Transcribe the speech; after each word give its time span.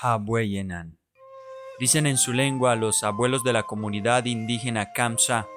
Habueyenan. 0.00 0.96
Dicen 1.80 2.06
en 2.06 2.18
su 2.18 2.32
lengua 2.32 2.76
los 2.76 3.02
abuelos 3.02 3.42
de 3.42 3.52
la 3.52 3.64
comunidad 3.64 4.26
indígena 4.26 4.92
Kamsa, 4.92 5.48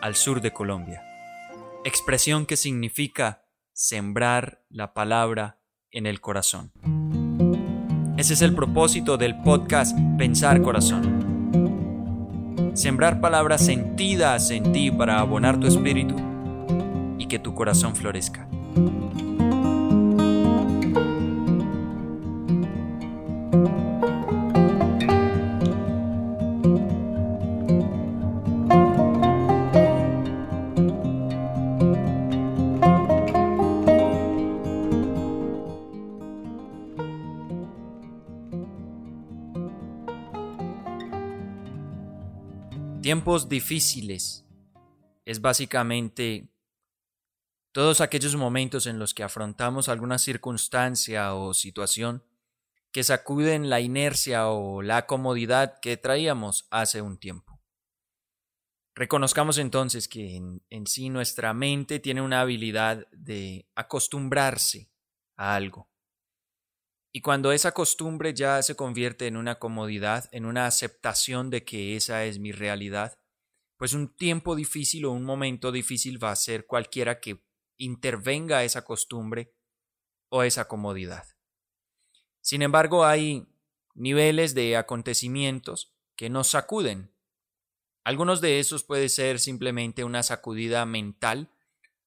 al 0.00 0.14
sur 0.14 0.40
de 0.40 0.52
Colombia. 0.52 1.02
Expresión 1.84 2.46
que 2.46 2.56
significa 2.56 3.44
sembrar 3.72 4.62
la 4.68 4.94
palabra 4.94 5.58
en 5.90 6.06
el 6.06 6.20
corazón. 6.20 6.70
Ese 8.16 8.34
es 8.34 8.42
el 8.42 8.54
propósito 8.54 9.16
del 9.16 9.42
podcast 9.42 9.98
Pensar 10.16 10.62
Corazón. 10.62 11.20
Sembrar 12.74 13.20
palabras 13.20 13.66
sentidas 13.66 14.50
en 14.50 14.72
ti 14.72 14.92
para 14.92 15.18
abonar 15.18 15.58
tu 15.58 15.66
espíritu 15.66 16.14
y 17.18 17.26
que 17.26 17.40
tu 17.40 17.52
corazón 17.54 17.96
florezca. 17.96 18.48
Tiempos 43.22 43.48
difíciles 43.48 44.44
es 45.24 45.40
básicamente 45.40 46.48
todos 47.70 48.00
aquellos 48.00 48.34
momentos 48.34 48.88
en 48.88 48.98
los 48.98 49.14
que 49.14 49.22
afrontamos 49.22 49.88
alguna 49.88 50.18
circunstancia 50.18 51.32
o 51.36 51.54
situación 51.54 52.24
que 52.90 53.04
sacuden 53.04 53.70
la 53.70 53.78
inercia 53.78 54.48
o 54.48 54.82
la 54.82 55.06
comodidad 55.06 55.78
que 55.78 55.96
traíamos 55.96 56.66
hace 56.72 57.00
un 57.00 57.16
tiempo. 57.16 57.62
Reconozcamos 58.96 59.56
entonces 59.58 60.08
que 60.08 60.34
en, 60.34 60.64
en, 60.68 60.88
sí 60.88 61.08
nuestra 61.08 61.54
mente 61.54 62.00
tiene 62.00 62.22
una 62.22 62.40
habilidad 62.40 63.06
de 63.12 63.68
acostumbrarse 63.76 64.90
a 65.36 65.54
algo. 65.54 65.91
Y 67.12 67.20
cuando 67.20 67.52
esa 67.52 67.72
costumbre 67.72 68.32
ya 68.32 68.62
se 68.62 68.74
convierte 68.74 69.26
en 69.26 69.36
una 69.36 69.58
comodidad, 69.58 70.28
en 70.32 70.46
una 70.46 70.66
aceptación 70.66 71.50
de 71.50 71.62
que 71.62 71.94
esa 71.94 72.24
es 72.24 72.38
mi 72.38 72.52
realidad, 72.52 73.18
pues 73.76 73.92
un 73.92 74.08
tiempo 74.16 74.56
difícil 74.56 75.04
o 75.04 75.12
un 75.12 75.24
momento 75.24 75.72
difícil 75.72 76.22
va 76.22 76.30
a 76.30 76.36
ser 76.36 76.66
cualquiera 76.66 77.20
que 77.20 77.44
intervenga 77.76 78.64
esa 78.64 78.84
costumbre 78.84 79.52
o 80.30 80.42
esa 80.42 80.68
comodidad. 80.68 81.26
Sin 82.40 82.62
embargo, 82.62 83.04
hay 83.04 83.46
niveles 83.94 84.54
de 84.54 84.76
acontecimientos 84.76 85.94
que 86.16 86.30
nos 86.30 86.48
sacuden. 86.48 87.12
Algunos 88.04 88.40
de 88.40 88.58
esos 88.58 88.84
puede 88.84 89.10
ser 89.10 89.38
simplemente 89.38 90.02
una 90.02 90.22
sacudida 90.22 90.86
mental, 90.86 91.50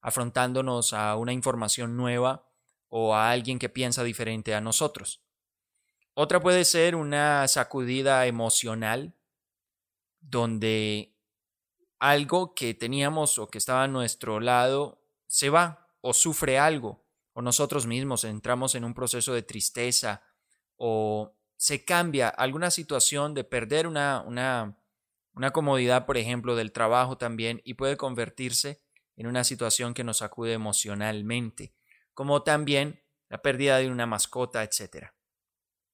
afrontándonos 0.00 0.92
a 0.92 1.14
una 1.16 1.32
información 1.32 1.96
nueva 1.96 2.48
o 2.88 3.14
a 3.14 3.30
alguien 3.30 3.58
que 3.58 3.68
piensa 3.68 4.04
diferente 4.04 4.54
a 4.54 4.60
nosotros. 4.60 5.22
Otra 6.14 6.40
puede 6.40 6.64
ser 6.64 6.96
una 6.96 7.46
sacudida 7.46 8.26
emocional, 8.26 9.14
donde 10.20 11.14
algo 11.98 12.54
que 12.54 12.74
teníamos 12.74 13.38
o 13.38 13.48
que 13.48 13.58
estaba 13.58 13.84
a 13.84 13.88
nuestro 13.88 14.40
lado 14.40 15.02
se 15.26 15.50
va 15.50 15.90
o 16.00 16.14
sufre 16.14 16.58
algo, 16.58 17.04
o 17.32 17.42
nosotros 17.42 17.86
mismos 17.86 18.24
entramos 18.24 18.74
en 18.74 18.84
un 18.84 18.94
proceso 18.94 19.34
de 19.34 19.42
tristeza 19.42 20.22
o 20.76 21.36
se 21.56 21.84
cambia 21.84 22.28
alguna 22.28 22.70
situación 22.70 23.34
de 23.34 23.44
perder 23.44 23.86
una, 23.86 24.22
una, 24.26 24.78
una 25.34 25.50
comodidad, 25.52 26.06
por 26.06 26.16
ejemplo, 26.16 26.56
del 26.56 26.72
trabajo 26.72 27.18
también, 27.18 27.60
y 27.64 27.74
puede 27.74 27.98
convertirse 27.98 28.80
en 29.16 29.26
una 29.26 29.44
situación 29.44 29.92
que 29.92 30.04
nos 30.04 30.18
sacude 30.18 30.54
emocionalmente 30.54 31.75
como 32.16 32.42
también 32.42 33.04
la 33.28 33.42
pérdida 33.42 33.76
de 33.76 33.90
una 33.90 34.06
mascota, 34.06 34.64
etc. 34.64 35.08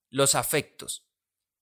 Los 0.08 0.36
afectos. 0.36 1.10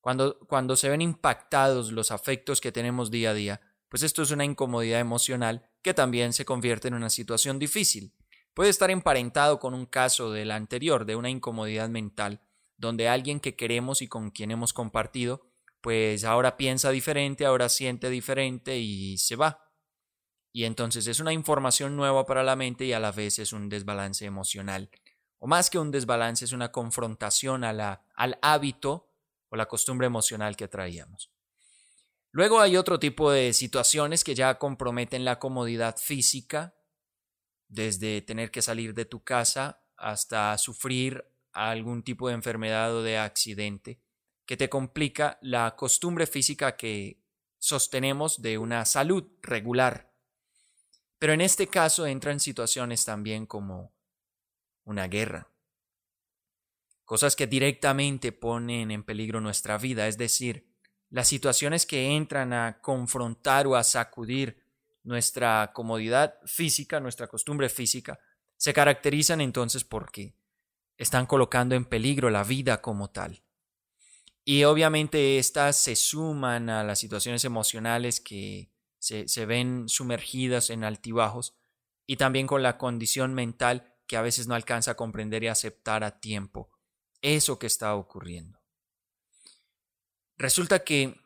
Cuando, 0.03 0.39
cuando 0.41 0.77
se 0.77 0.91
ven 0.91 1.01
impactados 1.01 1.93
los 1.93 2.11
afectos 2.11 2.61
que 2.61 2.71
tenemos 2.71 3.11
día 3.11 3.31
a 3.31 3.35
día, 3.35 3.61
pues 3.89 4.03
esto 4.03 4.23
es 4.23 4.31
una 4.33 4.45
incomodidad 4.45 5.01
emocional 5.01 5.71
que 5.81 5.95
también 5.95 6.35
se 6.35 6.45
convierte 6.45 6.89
en 6.89 6.95
una 6.95 7.09
situación 7.09 7.59
difícil. 7.59 8.15
Puede 8.53 8.69
estar 8.69 8.91
emparentado 8.91 9.59
con 9.61 9.73
un 9.73 9.87
caso 9.87 10.31
del 10.31 10.51
anterior, 10.51 11.07
de 11.07 11.17
una 11.17 11.31
incomodidad 11.31 11.89
mental, 11.89 12.43
donde 12.77 13.09
alguien 13.09 13.41
que 13.41 13.57
queremos 13.57 14.03
y 14.03 14.09
con 14.09 14.31
quien 14.31 14.51
hemos 14.51 14.75
compartido, 14.75 15.41
pues 15.81 16.23
ahora 16.25 16.59
piensa 16.59 16.91
diferente, 16.91 17.47
ahora 17.47 17.71
siente 17.71 18.11
diferente 18.11 18.79
y 18.79 19.17
se 19.17 19.37
va. 19.37 19.70
Y 20.53 20.65
entonces 20.65 21.07
es 21.07 21.21
una 21.21 21.33
información 21.33 21.97
nueva 21.97 22.27
para 22.27 22.43
la 22.43 22.57
mente 22.57 22.85
y 22.85 22.93
a 22.93 23.01
la 23.01 23.13
vez 23.13 23.39
es 23.39 23.53
un 23.53 23.69
desbalance 23.69 24.25
emocional. 24.25 24.91
O 25.39 25.47
más 25.47 25.71
que 25.71 25.79
un 25.79 25.91
desbalance, 25.91 26.45
es 26.45 26.53
una 26.53 26.73
confrontación 26.73 27.65
a 27.65 27.73
la, 27.73 28.05
al 28.15 28.39
hábito 28.43 29.09
o 29.49 29.57
la 29.57 29.67
costumbre 29.67 30.07
emocional 30.07 30.57
que 30.57 30.69
traíamos. 30.69 31.31
Luego 32.33 32.61
hay 32.61 32.77
otro 32.77 32.99
tipo 32.99 33.31
de 33.31 33.53
situaciones 33.53 34.23
que 34.23 34.35
ya 34.35 34.59
comprometen 34.59 35.25
la 35.25 35.39
comodidad 35.39 35.97
física, 35.97 36.75
desde 37.69 38.21
tener 38.21 38.51
que 38.51 38.63
salir 38.63 38.95
de 38.95 39.05
tu 39.05 39.23
casa 39.23 39.83
hasta 39.97 40.57
sufrir 40.59 41.25
algún 41.53 42.03
tipo 42.03 42.29
de 42.29 42.35
enfermedad 42.35 42.95
o 42.95 43.03
de 43.03 43.19
accidente, 43.19 44.01
que 44.47 44.57
te 44.57 44.69
complica 44.69 45.39
la 45.41 45.75
costumbre 45.77 46.27
física 46.27 46.77
que 46.77 47.23
sostenemos 47.59 48.43
de 48.43 48.59
una 48.59 48.85
salud 48.85 49.25
regular 49.43 50.10
pero 51.21 51.35
en 51.35 51.43
este 51.43 51.67
caso 51.69 52.07
entran 52.07 52.41
situaciones 52.41 53.05
también 53.05 53.45
como 53.45 53.93
una 54.85 55.07
guerra, 55.07 55.49
cosas 57.05 57.37
que 57.37 57.47
directamente 57.47 58.33
ponen 58.33 58.91
en 58.91 59.05
peligro 59.05 59.43
nuestra 59.43 59.77
vida, 59.77 60.09
es 60.09 60.17
decir, 60.17 60.67
las 61.11 61.29
situaciones 61.29 61.85
que 61.85 62.17
entran 62.17 62.55
a 62.55 62.81
confrontar 62.81 63.67
o 63.67 63.77
a 63.77 63.85
sacudir 63.85 64.65
nuestra 65.03 65.73
comodidad 65.75 66.37
física, 66.47 67.01
nuestra 67.01 67.27
costumbre 67.27 67.69
física, 67.69 68.19
se 68.57 68.73
caracterizan 68.73 69.43
entonces 69.43 69.85
porque 69.85 70.35
están 70.97 71.27
colocando 71.27 71.75
en 71.75 71.85
peligro 71.85 72.31
la 72.31 72.45
vida 72.45 72.81
como 72.81 73.11
tal. 73.11 73.43
Y 74.43 74.65
obviamente 74.65 75.39
estas 75.39 75.77
se 75.77 75.97
suman 75.97 76.71
a 76.71 76.83
las 76.83 76.99
situaciones 76.99 77.45
emocionales 77.45 78.21
que 78.21 78.70
se, 79.01 79.47
ven 79.47 79.89
sumergidas 79.89 80.71
en 80.71 80.85
altibajos 80.85 81.57
y 82.07 82.17
también 82.17 82.47
con 82.47 82.63
la 82.63 82.79
condición 82.79 83.35
mental 83.35 83.97
que 84.07 84.17
a 84.17 84.23
veces 84.23 84.47
no 84.47 84.55
alcanza 84.55 84.93
a 84.93 84.97
comprender 84.97 85.43
y 85.43 85.49
aceptar 85.49 86.05
a 86.05 86.21
tiempo 86.21 86.71
eso 87.23 87.59
que 87.59 87.67
está 87.67 87.95
ocurriendo. 87.95 88.61
Resulta 90.37 90.85
que 90.85 91.21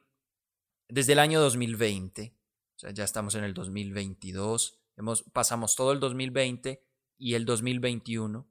desde 0.88 1.12
el 1.12 1.18
año 1.18 1.40
2020, 1.40 2.34
o 2.76 2.78
sea, 2.78 2.90
ya 2.90 3.04
estamos 3.04 3.34
en 3.34 3.44
el 3.44 3.54
2022, 3.54 4.80
hemos, 4.96 5.22
pasamos 5.22 5.76
todo 5.76 5.92
el 5.92 6.00
2020 6.00 6.84
y 7.18 7.34
el 7.34 7.44
2021 7.44 8.48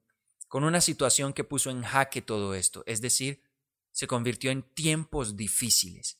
con 0.48 0.64
una 0.64 0.80
situación 0.80 1.32
que 1.32 1.44
puso 1.44 1.70
en 1.70 1.82
jaque 1.82 2.22
todo 2.22 2.54
esto, 2.54 2.82
es 2.86 3.00
decir, 3.00 3.42
se 3.90 4.06
convirtió 4.06 4.50
en 4.50 4.62
tiempos 4.62 5.36
difíciles. 5.36 6.18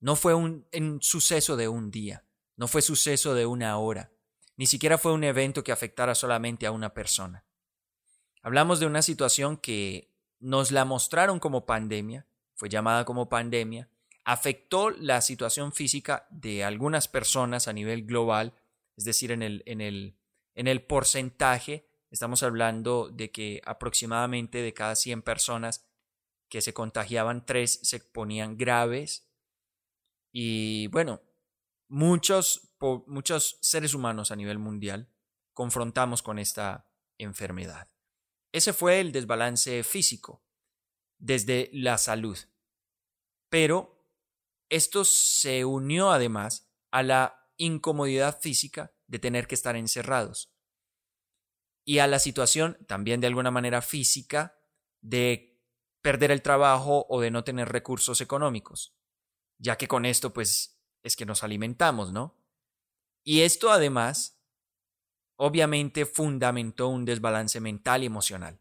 No 0.00 0.16
fue 0.16 0.34
un, 0.34 0.66
un 0.72 1.02
suceso 1.02 1.56
de 1.56 1.68
un 1.68 1.90
día, 1.90 2.26
no 2.56 2.68
fue 2.68 2.82
suceso 2.82 3.34
de 3.34 3.46
una 3.46 3.76
hora, 3.78 4.10
ni 4.56 4.66
siquiera 4.66 4.98
fue 4.98 5.12
un 5.12 5.24
evento 5.24 5.62
que 5.62 5.72
afectara 5.72 6.14
solamente 6.14 6.66
a 6.66 6.72
una 6.72 6.94
persona. 6.94 7.44
Hablamos 8.42 8.80
de 8.80 8.86
una 8.86 9.02
situación 9.02 9.56
que 9.56 10.14
nos 10.38 10.70
la 10.70 10.84
mostraron 10.84 11.38
como 11.38 11.66
pandemia, 11.66 12.26
fue 12.54 12.68
llamada 12.68 13.04
como 13.04 13.28
pandemia, 13.28 13.90
afectó 14.24 14.90
la 14.90 15.20
situación 15.20 15.72
física 15.72 16.26
de 16.30 16.64
algunas 16.64 17.08
personas 17.08 17.68
a 17.68 17.72
nivel 17.72 18.04
global, 18.06 18.54
es 18.96 19.04
decir, 19.04 19.30
en 19.30 19.42
el, 19.42 19.62
en 19.66 19.80
el, 19.80 20.16
en 20.54 20.68
el 20.68 20.82
porcentaje, 20.82 21.86
estamos 22.10 22.42
hablando 22.42 23.10
de 23.10 23.30
que 23.30 23.60
aproximadamente 23.64 24.58
de 24.62 24.72
cada 24.72 24.96
100 24.96 25.22
personas 25.22 25.86
que 26.48 26.62
se 26.62 26.72
contagiaban, 26.72 27.44
3 27.44 27.80
se 27.82 28.00
ponían 28.00 28.56
graves. 28.56 29.28
Y 30.32 30.86
bueno, 30.88 31.20
muchos, 31.88 32.72
muchos 33.06 33.58
seres 33.62 33.94
humanos 33.94 34.30
a 34.30 34.36
nivel 34.36 34.58
mundial 34.58 35.12
confrontamos 35.52 36.22
con 36.22 36.38
esta 36.38 36.90
enfermedad. 37.18 37.90
Ese 38.52 38.72
fue 38.72 39.00
el 39.00 39.12
desbalance 39.12 39.82
físico 39.84 40.44
desde 41.18 41.70
la 41.72 41.98
salud. 41.98 42.38
Pero 43.48 44.06
esto 44.68 45.04
se 45.04 45.64
unió 45.64 46.10
además 46.10 46.70
a 46.90 47.02
la 47.02 47.50
incomodidad 47.56 48.40
física 48.40 48.94
de 49.06 49.18
tener 49.18 49.46
que 49.46 49.54
estar 49.54 49.76
encerrados 49.76 50.56
y 51.86 52.00
a 52.00 52.08
la 52.08 52.18
situación 52.18 52.76
también 52.86 53.20
de 53.20 53.28
alguna 53.28 53.52
manera 53.52 53.80
física 53.80 54.58
de 55.00 55.62
perder 56.02 56.32
el 56.32 56.42
trabajo 56.42 57.06
o 57.08 57.20
de 57.20 57.30
no 57.30 57.44
tener 57.44 57.68
recursos 57.68 58.20
económicos, 58.20 58.96
ya 59.58 59.76
que 59.76 59.86
con 59.86 60.04
esto 60.04 60.32
pues 60.32 60.75
es 61.06 61.14
que 61.14 61.24
nos 61.24 61.44
alimentamos, 61.44 62.12
¿no? 62.12 62.34
Y 63.22 63.42
esto 63.42 63.70
además, 63.70 64.40
obviamente, 65.36 66.04
fundamentó 66.04 66.88
un 66.88 67.04
desbalance 67.04 67.60
mental 67.60 68.02
y 68.02 68.06
emocional, 68.06 68.60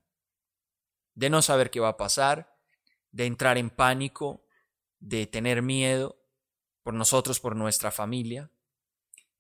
de 1.15 1.31
no 1.31 1.42
saber 1.42 1.71
qué 1.71 1.80
va 1.80 1.89
a 1.89 1.97
pasar, 1.97 2.56
de 3.12 3.25
entrar 3.25 3.57
en 3.57 3.71
pánico, 3.71 4.45
de 5.00 5.25
tener 5.25 5.63
miedo 5.63 6.21
por 6.83 6.94
nosotros, 6.94 7.39
por 7.39 7.56
nuestra 7.56 7.89
familia, 7.89 8.51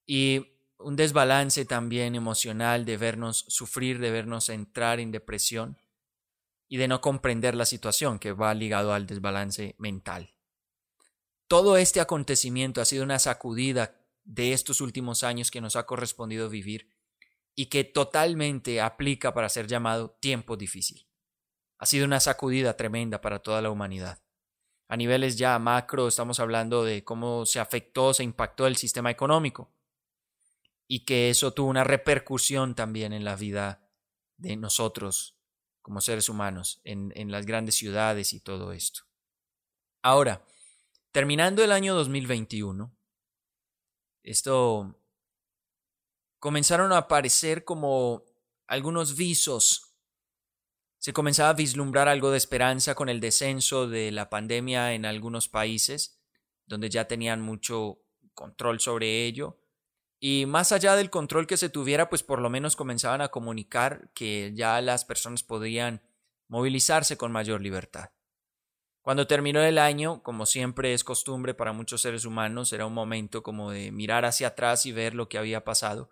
y 0.07 0.59
un 0.79 0.95
desbalance 0.95 1.63
también 1.65 2.15
emocional 2.15 2.85
de 2.85 2.97
vernos 2.97 3.45
sufrir, 3.47 3.99
de 3.99 4.09
vernos 4.09 4.49
entrar 4.49 4.99
en 4.99 5.11
depresión 5.11 5.77
y 6.67 6.77
de 6.77 6.87
no 6.87 7.01
comprender 7.01 7.53
la 7.53 7.65
situación 7.65 8.17
que 8.17 8.31
va 8.31 8.53
ligado 8.55 8.93
al 8.93 9.05
desbalance 9.05 9.75
mental. 9.77 10.34
Todo 11.47 11.77
este 11.77 12.01
acontecimiento 12.01 12.81
ha 12.81 12.85
sido 12.85 13.03
una 13.03 13.19
sacudida 13.19 14.01
de 14.23 14.53
estos 14.53 14.81
últimos 14.81 15.23
años 15.23 15.51
que 15.51 15.61
nos 15.61 15.75
ha 15.75 15.85
correspondido 15.85 16.49
vivir 16.49 16.89
y 17.53 17.67
que 17.67 17.83
totalmente 17.83 18.81
aplica 18.81 19.33
para 19.33 19.49
ser 19.49 19.67
llamado 19.67 20.17
tiempo 20.19 20.57
difícil. 20.57 21.07
Ha 21.77 21.85
sido 21.85 22.05
una 22.05 22.19
sacudida 22.19 22.75
tremenda 22.75 23.21
para 23.21 23.39
toda 23.39 23.61
la 23.61 23.69
humanidad. 23.69 24.23
A 24.87 24.97
niveles 24.97 25.37
ya 25.37 25.57
macro 25.59 26.07
estamos 26.07 26.39
hablando 26.39 26.83
de 26.83 27.03
cómo 27.03 27.45
se 27.45 27.59
afectó, 27.59 28.13
se 28.13 28.23
impactó 28.23 28.67
el 28.67 28.75
sistema 28.75 29.11
económico 29.11 29.71
y 30.87 31.05
que 31.05 31.29
eso 31.29 31.53
tuvo 31.53 31.69
una 31.69 31.83
repercusión 31.83 32.75
también 32.75 33.13
en 33.13 33.23
la 33.23 33.35
vida 33.35 33.87
de 34.37 34.57
nosotros 34.57 35.37
como 35.81 36.01
seres 36.01 36.29
humanos, 36.29 36.81
en, 36.83 37.13
en 37.15 37.31
las 37.31 37.45
grandes 37.45 37.75
ciudades 37.75 38.33
y 38.33 38.39
todo 38.39 38.73
esto. 38.73 39.03
Ahora, 40.01 40.43
terminando 41.15 41.63
el 41.63 41.71
año 41.71 41.95
2021, 41.95 42.93
esto 44.21 44.99
comenzaron 46.39 46.91
a 46.91 46.97
aparecer 46.97 47.63
como 47.63 48.25
algunos 48.67 49.15
visos. 49.15 49.95
Se 50.97 51.13
comenzaba 51.13 51.51
a 51.51 51.53
vislumbrar 51.53 52.09
algo 52.09 52.31
de 52.31 52.37
esperanza 52.37 52.95
con 52.95 53.07
el 53.07 53.21
descenso 53.21 53.87
de 53.87 54.11
la 54.11 54.29
pandemia 54.29 54.91
en 54.91 55.05
algunos 55.05 55.47
países, 55.47 56.19
donde 56.65 56.89
ya 56.89 57.07
tenían 57.07 57.41
mucho 57.41 58.01
control 58.33 58.81
sobre 58.81 59.23
ello. 59.25 59.61
Y 60.19 60.45
más 60.47 60.73
allá 60.73 60.97
del 60.97 61.09
control 61.09 61.47
que 61.47 61.55
se 61.55 61.69
tuviera, 61.69 62.09
pues 62.09 62.23
por 62.23 62.41
lo 62.41 62.49
menos 62.49 62.75
comenzaban 62.75 63.21
a 63.21 63.29
comunicar 63.29 64.11
que 64.13 64.51
ya 64.53 64.81
las 64.81 65.05
personas 65.05 65.43
podrían 65.43 66.03
movilizarse 66.49 67.15
con 67.15 67.31
mayor 67.31 67.61
libertad. 67.61 68.09
Cuando 69.05 69.27
terminó 69.27 69.61
el 69.61 69.77
año, 69.77 70.23
como 70.23 70.47
siempre 70.47 70.95
es 70.95 71.03
costumbre 71.03 71.53
para 71.53 71.73
muchos 71.73 72.01
seres 72.01 72.25
humanos, 72.25 72.73
era 72.73 72.87
un 72.87 72.93
momento 72.95 73.43
como 73.43 73.69
de 73.69 73.91
mirar 73.91 74.25
hacia 74.25 74.47
atrás 74.47 74.87
y 74.87 74.91
ver 74.91 75.13
lo 75.13 75.29
que 75.29 75.37
había 75.37 75.63
pasado. 75.63 76.09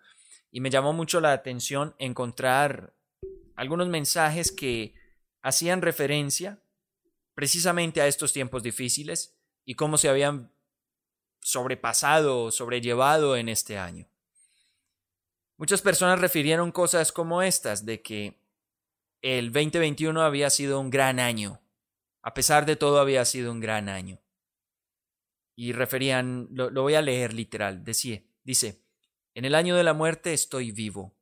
Y 0.52 0.60
me 0.60 0.70
llamó 0.70 0.92
mucho 0.92 1.20
la 1.20 1.32
atención 1.32 1.96
encontrar 1.98 2.94
algunos 3.56 3.88
mensajes 3.88 4.52
que 4.52 4.94
hacían 5.42 5.82
referencia 5.82 6.60
precisamente 7.34 8.00
a 8.00 8.06
estos 8.06 8.32
tiempos 8.32 8.62
difíciles 8.62 9.34
y 9.64 9.74
cómo 9.74 9.98
se 9.98 10.08
habían 10.08 10.52
sobrepasado, 11.40 12.52
sobrellevado 12.52 13.36
en 13.36 13.48
este 13.48 13.76
año. 13.76 14.06
Muchas 15.56 15.82
personas 15.82 16.20
refirieron 16.20 16.70
cosas 16.70 17.10
como 17.10 17.42
estas, 17.42 17.84
de 17.84 18.02
que 18.02 18.38
el 19.20 19.50
2021 19.50 20.22
había 20.22 20.48
sido 20.48 20.78
un 20.78 20.90
gran 20.90 21.18
año, 21.18 21.60
a 22.26 22.32
pesar 22.32 22.64
de 22.64 22.74
todo 22.74 23.00
había 23.00 23.22
sido 23.26 23.52
un 23.52 23.60
gran 23.60 23.90
año. 23.90 24.18
Y 25.54 25.72
referían, 25.72 26.48
lo, 26.50 26.70
voy 26.72 26.94
a 26.94 27.02
leer 27.02 27.34
literal, 27.34 27.84
decía, 27.84 28.24
dice, 28.42 28.82
en 29.34 29.44
el 29.44 29.54
año 29.54 29.76
de 29.76 29.84
la 29.84 29.92
muerte 29.92 30.32
estoy 30.32 30.72
vivo, 30.72 31.14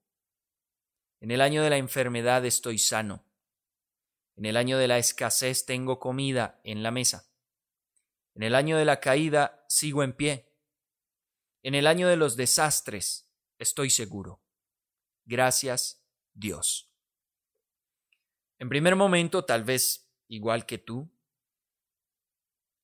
en 1.20 1.32
el 1.32 1.40
año 1.40 1.60
de 1.64 1.70
la 1.70 1.76
enfermedad 1.76 2.46
estoy 2.46 2.78
sano, 2.78 3.26
en 4.36 4.46
el 4.46 4.56
año 4.56 4.78
de 4.78 4.86
la 4.86 4.98
escasez 4.98 5.66
tengo 5.66 5.98
comida 5.98 6.60
en 6.62 6.84
la 6.84 6.92
mesa. 6.92 7.28
En 8.34 8.44
el 8.44 8.54
año 8.54 8.78
de 8.78 8.84
la 8.84 9.00
caída 9.00 9.66
sigo 9.68 10.04
en 10.04 10.12
pie. 10.12 10.54
En 11.64 11.74
el 11.74 11.88
año 11.88 12.08
de 12.08 12.16
los 12.16 12.36
desastres 12.36 13.28
estoy 13.58 13.90
seguro. 13.90 14.40
Gracias, 15.24 16.06
Dios. 16.32 16.90
En 18.58 18.68
primer 18.68 18.94
momento, 18.94 19.44
tal 19.44 19.64
vez 19.64 20.11
igual 20.34 20.64
que 20.66 20.78
tú, 20.78 21.10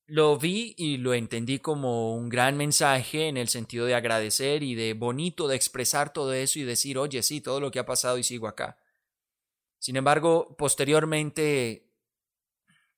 lo 0.05 0.37
vi 0.37 0.73
y 0.77 0.97
lo 0.97 1.13
entendí 1.13 1.59
como 1.59 2.15
un 2.15 2.29
gran 2.29 2.57
mensaje 2.57 3.27
en 3.27 3.37
el 3.37 3.47
sentido 3.47 3.85
de 3.85 3.95
agradecer 3.95 4.63
y 4.63 4.75
de 4.75 4.93
bonito 4.93 5.47
de 5.47 5.55
expresar 5.55 6.13
todo 6.13 6.33
eso 6.33 6.59
y 6.59 6.63
decir, 6.63 6.97
oye, 6.97 7.21
sí, 7.21 7.41
todo 7.41 7.59
lo 7.59 7.71
que 7.71 7.79
ha 7.79 7.85
pasado 7.85 8.17
y 8.17 8.23
sigo 8.23 8.47
acá. 8.47 8.77
Sin 9.77 9.95
embargo, 9.95 10.55
posteriormente 10.57 11.89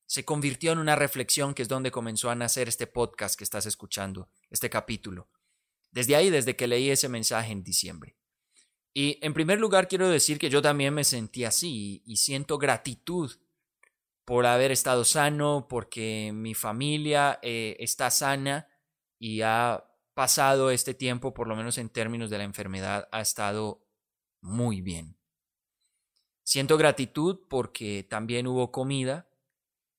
se 0.06 0.25
convirtió 0.25 0.71
en 0.71 0.80
una 0.80 0.95
reflexión 0.95 1.53
que 1.53 1.62
es 1.62 1.69
donde 1.69 1.92
comenzó 1.92 2.30
a 2.30 2.36
nacer 2.36 2.68
este 2.68 2.88
podcast 2.88 3.38
que 3.38 3.44
estás 3.44 3.65
escuchando, 3.65 4.30
este 4.50 4.69
capítulo. 4.69 5.30
Desde 5.92 6.15
ahí, 6.15 6.30
desde 6.30 6.56
que 6.56 6.68
leí 6.68 6.89
ese 6.89 7.09
mensaje 7.09 7.51
en 7.51 7.63
diciembre. 7.63 8.18
Y 8.94 9.18
en 9.21 9.33
primer 9.33 9.59
lugar 9.59 9.88
quiero 9.88 10.09
decir 10.09 10.38
que 10.39 10.50
yo 10.50 10.62
también 10.62 10.94
me 10.94 11.06
sentí 11.06 11.45
así 11.45 12.01
y, 12.06 12.18
siento 12.18 12.57
gratitud 12.57 13.31
por 14.26 14.46
haber 14.46 14.72
estado 14.72 15.04
sano, 15.04 15.68
porque 15.70 16.32
mi 16.34 16.54
familia 16.54 17.40
eh, 17.42 17.76
está 17.80 18.12
sana 18.12 18.68
y 19.20 19.42
ha 19.42 19.86
pasado 20.14 20.72
este 20.72 20.94
tiempo, 20.94 21.34
por 21.34 21.48
lo 21.48 21.56
menos 21.56 21.78
en 21.78 21.90
términos 21.90 22.30
de 22.30 22.38
la 22.38 22.44
enfermedad, 22.44 23.08
ha 23.12 23.22
estado 23.22 23.86
muy 24.42 24.82
bien. 24.82 25.18
Siento 26.44 26.78
gratitud 26.78 27.42
porque 27.50 28.06
también 28.10 28.48
hubo 28.48 28.72
comida, 28.72 29.28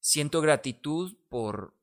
Siento 0.02 0.40
gratitud 0.40 1.16
por 1.28 1.76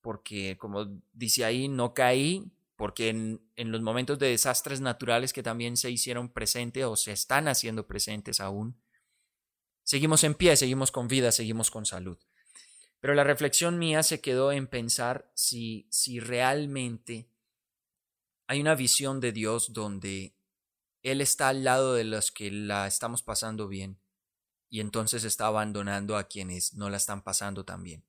porque, 0.00 0.56
como 0.58 0.86
dice 1.12 1.44
ahí, 1.44 1.68
no 1.68 1.92
caí, 1.92 2.50
porque 2.74 3.10
en, 3.10 3.42
en, 3.54 3.70
los 3.70 3.82
momentos 3.82 4.18
de 4.18 4.28
desastres 4.28 4.80
naturales 4.80 5.34
que 5.34 5.42
también 5.42 5.76
se 5.76 5.90
hicieron 5.90 6.30
presentes 6.30 6.84
o 6.84 6.96
se 6.96 7.12
están 7.12 7.48
haciendo 7.48 7.86
presentes 7.86 8.40
aún, 8.40 8.80
seguimos 9.84 10.24
en 10.24 10.34
pie, 10.34 10.56
seguimos 10.56 10.90
con 10.90 11.08
vida, 11.08 11.32
seguimos 11.32 11.70
con 11.70 11.86
salud. 11.86 12.18
Pero 13.00 13.14
la 13.14 13.24
reflexión 13.24 13.78
mía 13.78 14.02
se 14.02 14.20
quedó 14.20 14.52
en 14.52 14.68
pensar 14.68 15.30
si, 15.34 15.88
si 15.90 16.20
realmente 16.20 17.28
hay 18.46 18.60
una 18.60 18.74
visión 18.74 19.20
de 19.20 19.32
Dios 19.32 19.72
donde 19.72 20.36
Él 21.02 21.20
está 21.20 21.48
al 21.48 21.64
lado 21.64 21.94
de 21.94 22.04
los 22.04 22.30
que 22.30 22.50
la 22.50 22.86
estamos 22.86 23.22
pasando 23.22 23.66
bien 23.66 23.98
y 24.68 24.80
entonces 24.80 25.24
está 25.24 25.46
abandonando 25.48 26.16
a 26.16 26.24
quienes 26.24 26.74
no 26.74 26.88
la 26.88 26.96
están 26.96 27.22
pasando 27.22 27.64
tan 27.64 27.82
bien. 27.82 28.04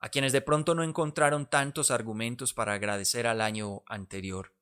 A 0.00 0.08
quienes 0.08 0.32
de 0.32 0.40
pronto 0.40 0.74
no 0.74 0.82
encontraron 0.82 1.48
tantos 1.48 1.90
argumentos 1.90 2.54
para 2.54 2.74
agradecer 2.74 3.26
al 3.26 3.40
año 3.40 3.82
anterior. 3.86 4.54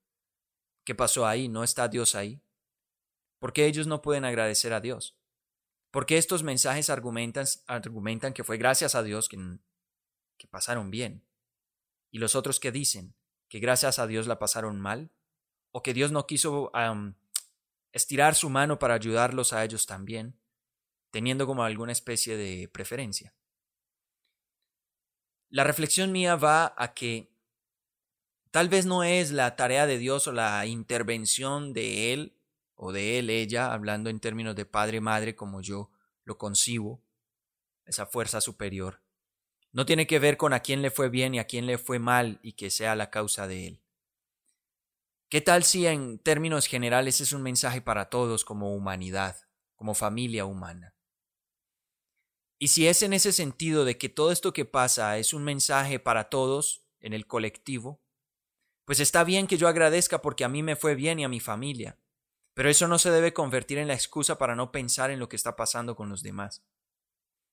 ¿Qué 0.85 0.95
pasó 0.95 1.27
ahí? 1.27 1.49
¿No 1.49 1.63
está 1.63 1.89
Dios 1.89 2.15
ahí? 2.15 2.43
¿Por 3.39 3.53
qué 3.53 3.67
ellos 3.67 3.87
no 3.87 4.03
pueden 4.03 4.25
agradecer 4.25 4.73
a 4.73 4.81
Dios? 4.81 5.20
¿Por 5.91 6.07
qué 6.07 6.19
estos 6.19 6.43
mensajes 6.43 6.91
argumentan, 6.91 8.33
que 8.35 8.45
fue 8.45 8.59
gracias 8.59 8.95
a 8.95 9.03
Dios 9.03 9.29
que 9.29 10.49
pasaron 10.49 10.91
bien? 10.91 11.25
¿Y 12.11 12.19
los 12.19 12.35
otros 12.35 12.61
que 12.61 12.73
dicen 12.73 13.15
que 13.49 13.59
gracias 13.59 13.99
a 13.99 14.07
Dios 14.07 14.27
la 14.27 14.39
pasaron 14.39 14.81
mal? 14.81 15.11
¿O 15.73 15.83
que 15.83 15.95
Dios 15.95 16.13
no 16.13 16.27
quiso 16.27 16.71
estirar 17.93 18.35
su 18.35 18.51
mano 18.51 18.79
para 18.79 18.95
ayudarlos 18.95 19.53
a 19.53 19.65
ellos 19.65 19.87
también? 19.87 20.41
teniendo 21.11 21.47
como 21.47 21.65
alguna 21.65 21.93
especie 21.93 22.37
de 22.37 22.69
preferencia. 22.69 23.35
La 25.49 25.65
reflexión 25.65 26.13
mía 26.13 26.37
va 26.37 26.75
a 26.77 26.95
que 26.95 27.33
tal 28.51 28.69
vez 28.69 28.87
no 28.87 29.03
es 29.03 29.33
la 29.33 29.57
tarea 29.57 29.87
de 29.87 29.99
Dios 29.99 30.29
o 30.29 30.33
la 30.33 30.65
intervención 30.67 31.73
de 31.73 32.13
Él 32.13 32.40
o 32.83 32.93
de 32.93 33.19
Él, 33.19 33.29
ella, 33.29 33.75
hablando 33.75 34.09
en 34.09 34.21
términos 34.21 34.57
de 34.57 34.65
padre-madre 34.65 35.37
como 35.37 35.61
yo 35.61 35.91
lo 36.25 36.39
concibo, 36.39 37.05
esa 37.85 38.07
fuerza 38.07 38.41
superior. 38.41 39.03
No 39.71 39.85
tiene 39.85 40.07
que 40.07 40.19
ver 40.19 40.39
con 40.39 40.55
a 40.55 40.61
quién 40.61 40.81
le 40.81 40.91
fue 40.91 41.11
bien 41.11 41.35
y 41.35 41.39
a 41.39 41.47
quién 41.47 41.67
le 41.67 41.77
fue 41.77 41.99
mal 41.99 42.41
y 42.43 42.55
que 42.55 42.71
sea 42.71 42.97
la 42.97 43.11
causa 43.11 43.47
de 43.47 43.67
Él. 43.67 43.83
¿Qué 45.29 45.43
tal 45.43 45.63
si 45.65 45.87
en 45.87 46.19
términos 46.21 46.67
generales 46.67 47.21
es 47.21 47.35
un 47.35 47.43
mensaje 47.43 47.83
para 47.83 48.09
todos 48.09 48.47
como 48.47 48.75
humanidad, 48.75 49.37
como 49.77 49.95
familia 49.95 50.47
humana? 50.47 50.97
Y 52.59 52.69
si 52.69 52.89
es 52.89 53.03
en 53.03 53.13
ese 53.13 53.33
sentido 53.33 53.85
de 53.85 53.99
que 53.99 54.09
todo 54.09 54.33
esto 54.33 54.55
que 54.55 54.65
pasa 54.65 55.19
es 55.19 55.35
un 55.35 55.45
mensaje 55.45 55.99
para 55.99 56.31
todos 56.31 56.87
en 56.99 57.13
el 57.13 57.27
colectivo, 57.27 58.01
pues 58.87 59.01
está 59.01 59.23
bien 59.23 59.47
que 59.47 59.59
yo 59.59 59.69
agradezca 59.69 60.23
porque 60.23 60.45
a 60.45 60.49
mí 60.49 60.63
me 60.63 60.77
fue 60.77 60.95
bien 60.95 61.21
y 61.21 61.25
a 61.25 61.29
mi 61.29 61.41
familia, 61.41 62.00
pero 62.61 62.69
eso 62.69 62.87
no 62.89 62.99
se 62.99 63.11
debe 63.11 63.33
convertir 63.33 63.79
en 63.79 63.89
la 63.89 63.95
excusa 63.95 64.37
para 64.37 64.55
no 64.55 64.71
pensar 64.71 65.11
en 65.11 65.19
lo 65.19 65.31
que 65.31 65.37
está 65.37 65.57
pasando 65.57 65.97
con 65.97 66.11
los 66.11 66.23
demás. 66.23 66.63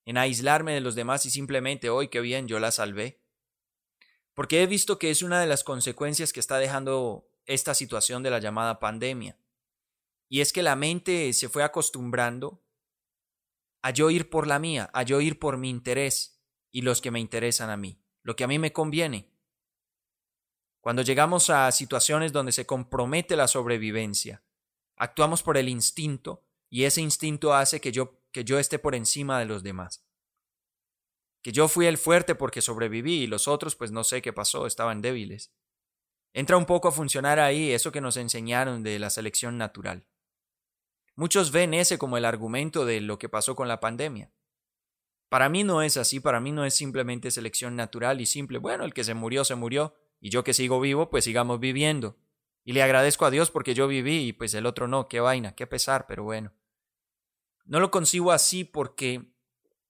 en 0.04 0.18
aislarme 0.18 0.74
de 0.74 0.82
los 0.82 0.96
demás 0.96 1.26
y 1.26 1.30
simplemente, 1.30 1.90
hoy 1.90 2.10
qué 2.10 2.20
bien, 2.20 2.50
yo 2.50 2.60
la 2.60 2.72
salvé. 2.72 3.24
Porque 4.34 4.62
he 4.62 4.68
visto 4.68 5.00
que 5.00 5.10
es 5.10 5.22
una 5.22 5.40
de 5.40 5.48
las 5.48 5.64
consecuencias 5.64 6.34
que 6.34 6.42
está 6.42 6.58
dejando 6.58 7.32
esta 7.46 7.74
situación 7.74 8.22
de 8.22 8.32
la 8.32 8.40
llamada 8.40 8.82
pandemia. 8.82 9.38
Y 10.28 10.42
es 10.42 10.52
que 10.52 10.62
la 10.62 10.76
mente 10.76 11.32
se 11.32 11.48
fue 11.48 11.64
acostumbrando 11.64 12.62
a 13.82 13.92
yo 13.92 14.10
ir 14.10 14.30
por 14.30 14.46
la 14.46 14.60
mía, 14.60 14.90
a 14.92 15.04
yo 15.04 15.22
ir 15.22 15.40
por 15.40 15.56
mi 15.56 15.70
interés 15.70 16.44
y 16.70 16.82
los 16.82 17.00
que 17.00 17.12
me 17.12 17.22
interesan 17.22 17.70
a 17.70 17.78
mí, 17.78 17.98
lo 18.24 18.36
que 18.36 18.44
a 18.44 18.48
mí 18.50 18.60
me 18.60 18.74
conviene. 18.74 19.32
Cuando 20.82 21.02
llegamos 21.02 21.50
a 21.50 21.72
situaciones 21.72 22.34
donde 22.34 22.52
se 22.52 22.66
compromete 22.66 23.38
la 23.38 23.48
sobrevivencia, 23.48 24.44
actuamos 24.98 25.44
por 25.44 25.58
el 25.58 25.70
instinto 25.70 26.44
y 26.70 26.84
ese 26.84 27.02
instinto 27.02 27.54
hace 27.54 27.80
que 27.80 27.92
yo, 27.92 28.20
que 28.32 28.44
yo 28.44 28.60
esté 28.60 28.80
por 28.80 28.96
encima 28.96 29.40
de 29.40 29.46
los 29.46 29.64
demás. 29.64 30.06
Que 31.42 31.52
yo 31.52 31.68
fui 31.68 31.86
el 31.86 31.98
fuerte 31.98 32.36
porque 32.36 32.62
sobreviví 32.62 33.22
y 33.22 33.28
los 33.28 33.48
otros 33.48 33.76
pues 33.76 33.92
no 33.92 34.04
sé 34.04 34.22
qué 34.22 34.34
pasó, 34.34 34.68
estaban 34.68 35.02
débiles. 35.02 35.54
Entra 36.34 36.58
un 36.58 36.66
poco 36.66 36.90
a 36.90 36.92
funcionar 36.92 37.40
ahí 37.40 37.72
eso 37.72 37.92
que 37.92 38.02
nos 38.02 38.18
enseñaron 38.18 38.84
de 38.84 39.00
la 39.00 39.10
selección 39.10 39.58
natural. 39.58 40.08
Muchos 41.16 41.52
ven 41.52 41.74
ese 41.74 41.98
como 41.98 42.18
el 42.18 42.26
argumento 42.26 42.86
de 42.86 43.02
lo 43.02 43.18
que 43.18 43.30
pasó 43.30 43.56
con 43.56 43.68
la 43.68 43.80
pandemia. 43.80 44.32
Para 45.30 45.50
mí 45.50 45.64
no 45.64 45.82
es 45.82 45.98
así, 45.98 46.20
para 46.20 46.40
mí 46.40 46.52
no 46.52 46.64
es 46.64 46.76
simplemente 46.76 47.32
selección 47.32 47.76
natural 47.76 48.22
y 48.22 48.26
simple, 48.26 48.60
bueno, 48.60 48.86
el 48.86 48.94
que 48.94 49.04
se 49.04 49.14
murió, 49.14 49.44
se 49.44 49.56
murió, 49.56 49.96
y 50.20 50.30
yo 50.30 50.44
que 50.44 50.54
sigo 50.54 50.80
vivo, 50.80 51.10
pues 51.10 51.24
sigamos 51.26 51.60
viviendo. 51.60 52.18
Y 52.68 52.74
le 52.74 52.84
agradezco 52.84 53.26
a 53.26 53.32
Dios 53.32 53.50
porque 53.50 53.74
yo 53.74 53.88
viví 53.88 54.28
y 54.28 54.34
pues 54.34 54.54
el 54.54 54.66
otro 54.66 54.90
no, 54.90 55.08
qué 55.08 55.22
vaina, 55.22 55.56
qué 55.56 55.66
pesar, 55.66 56.06
pero 56.06 56.26
bueno. 56.26 56.52
No 57.64 57.80
lo 57.80 57.92
concibo 57.92 58.34
así 58.34 58.66
porque 58.66 59.34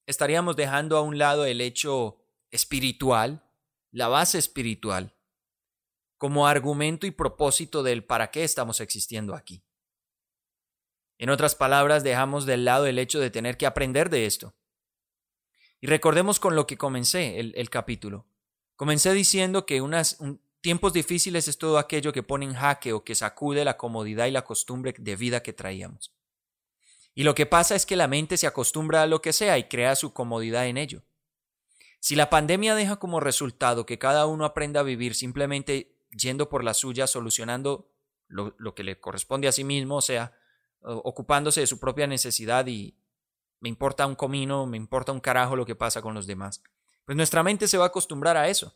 estaríamos 0.05 0.55
dejando 0.55 0.95
a 0.95 1.01
un 1.01 1.17
lado 1.17 1.45
el 1.45 1.59
hecho 1.59 2.23
espiritual, 2.51 3.49
la 3.89 4.09
base 4.09 4.37
espiritual, 4.37 5.15
como 6.19 6.45
argumento 6.45 7.07
y 7.07 7.11
propósito 7.11 7.81
del 7.81 8.03
para 8.03 8.29
qué 8.29 8.43
estamos 8.43 8.79
existiendo 8.79 9.33
aquí. 9.33 9.65
En 11.17 11.31
otras 11.31 11.55
palabras, 11.55 12.03
dejamos 12.03 12.45
de 12.45 12.57
lado 12.57 12.85
el 12.85 12.99
hecho 12.99 13.19
de 13.19 13.31
tener 13.31 13.57
que 13.57 13.65
aprender 13.65 14.11
de 14.11 14.27
esto. 14.27 14.55
Y 15.81 15.87
recordemos 15.87 16.39
con 16.39 16.55
lo 16.55 16.67
que 16.67 16.77
comencé 16.77 17.39
el, 17.39 17.69
capítulo. 17.71 18.27
Comencé 18.75 19.13
diciendo 19.13 19.65
que 19.65 19.81
unas, 19.81 20.19
tiempos 20.67 20.91
difíciles 20.91 21.47
es 21.47 21.57
todo 21.57 21.77
aquello 21.77 22.11
que 22.11 22.23
pone 22.23 22.43
en 22.43 22.53
jaque 22.53 22.91
o 22.91 23.05
que 23.05 23.15
sacude 23.15 23.63
la 23.63 23.77
comodidad 23.77 24.25
y 24.25 24.31
la 24.31 24.43
costumbre 24.43 24.93
de 24.97 25.15
vida 25.15 25.41
que 25.41 25.53
traíamos. 25.53 26.13
Y 27.15 27.23
lo 27.23 27.35
que 27.35 27.45
pasa 27.45 27.73
es 27.73 27.85
que 27.85 27.95
la 27.95 28.09
mente 28.09 28.35
se 28.35 28.47
acostumbra 28.47 29.01
a 29.01 29.05
lo 29.05 29.21
que 29.21 29.31
sea 29.31 29.57
y 29.57 29.69
crea 29.69 29.95
su 29.95 30.11
comodidad 30.11 30.67
en 30.67 30.75
ello. 30.75 31.03
Si 32.01 32.17
la 32.17 32.29
pandemia 32.29 32.75
deja 32.75 32.97
como 32.97 33.21
resultado 33.21 33.85
que 33.85 33.97
cada 33.97 34.25
uno 34.25 34.43
aprenda 34.43 34.81
a 34.81 34.83
vivir 34.83 35.15
simplemente 35.15 35.95
yendo 36.11 36.49
por 36.49 36.65
la 36.65 36.73
suya, 36.73 37.07
solucionando 37.07 37.89
lo, 38.27 38.53
lo 38.57 38.75
que 38.75 38.83
le 38.83 38.99
corresponde 38.99 39.47
a 39.47 39.53
sí 39.53 39.63
mismo, 39.63 39.95
o 39.95 40.01
sea, 40.01 40.33
ocupándose 40.81 41.61
de 41.61 41.67
su 41.67 41.79
propia 41.79 42.07
necesidad 42.07 42.67
y 42.67 42.97
me 43.61 43.69
importa 43.69 44.05
un 44.05 44.15
comino, 44.15 44.65
me 44.65 44.75
importa 44.75 45.13
un 45.13 45.21
carajo 45.21 45.55
lo 45.55 45.65
que 45.65 45.75
pasa 45.75 46.01
con 46.01 46.13
los 46.13 46.27
demás. 46.27 46.61
Pues 47.05 47.15
nuestra 47.15 47.41
mente 47.41 47.69
se 47.69 47.77
va 47.77 47.85
a 47.85 47.87
acostumbrar 47.87 48.35
a 48.35 48.49
eso. 48.49 48.75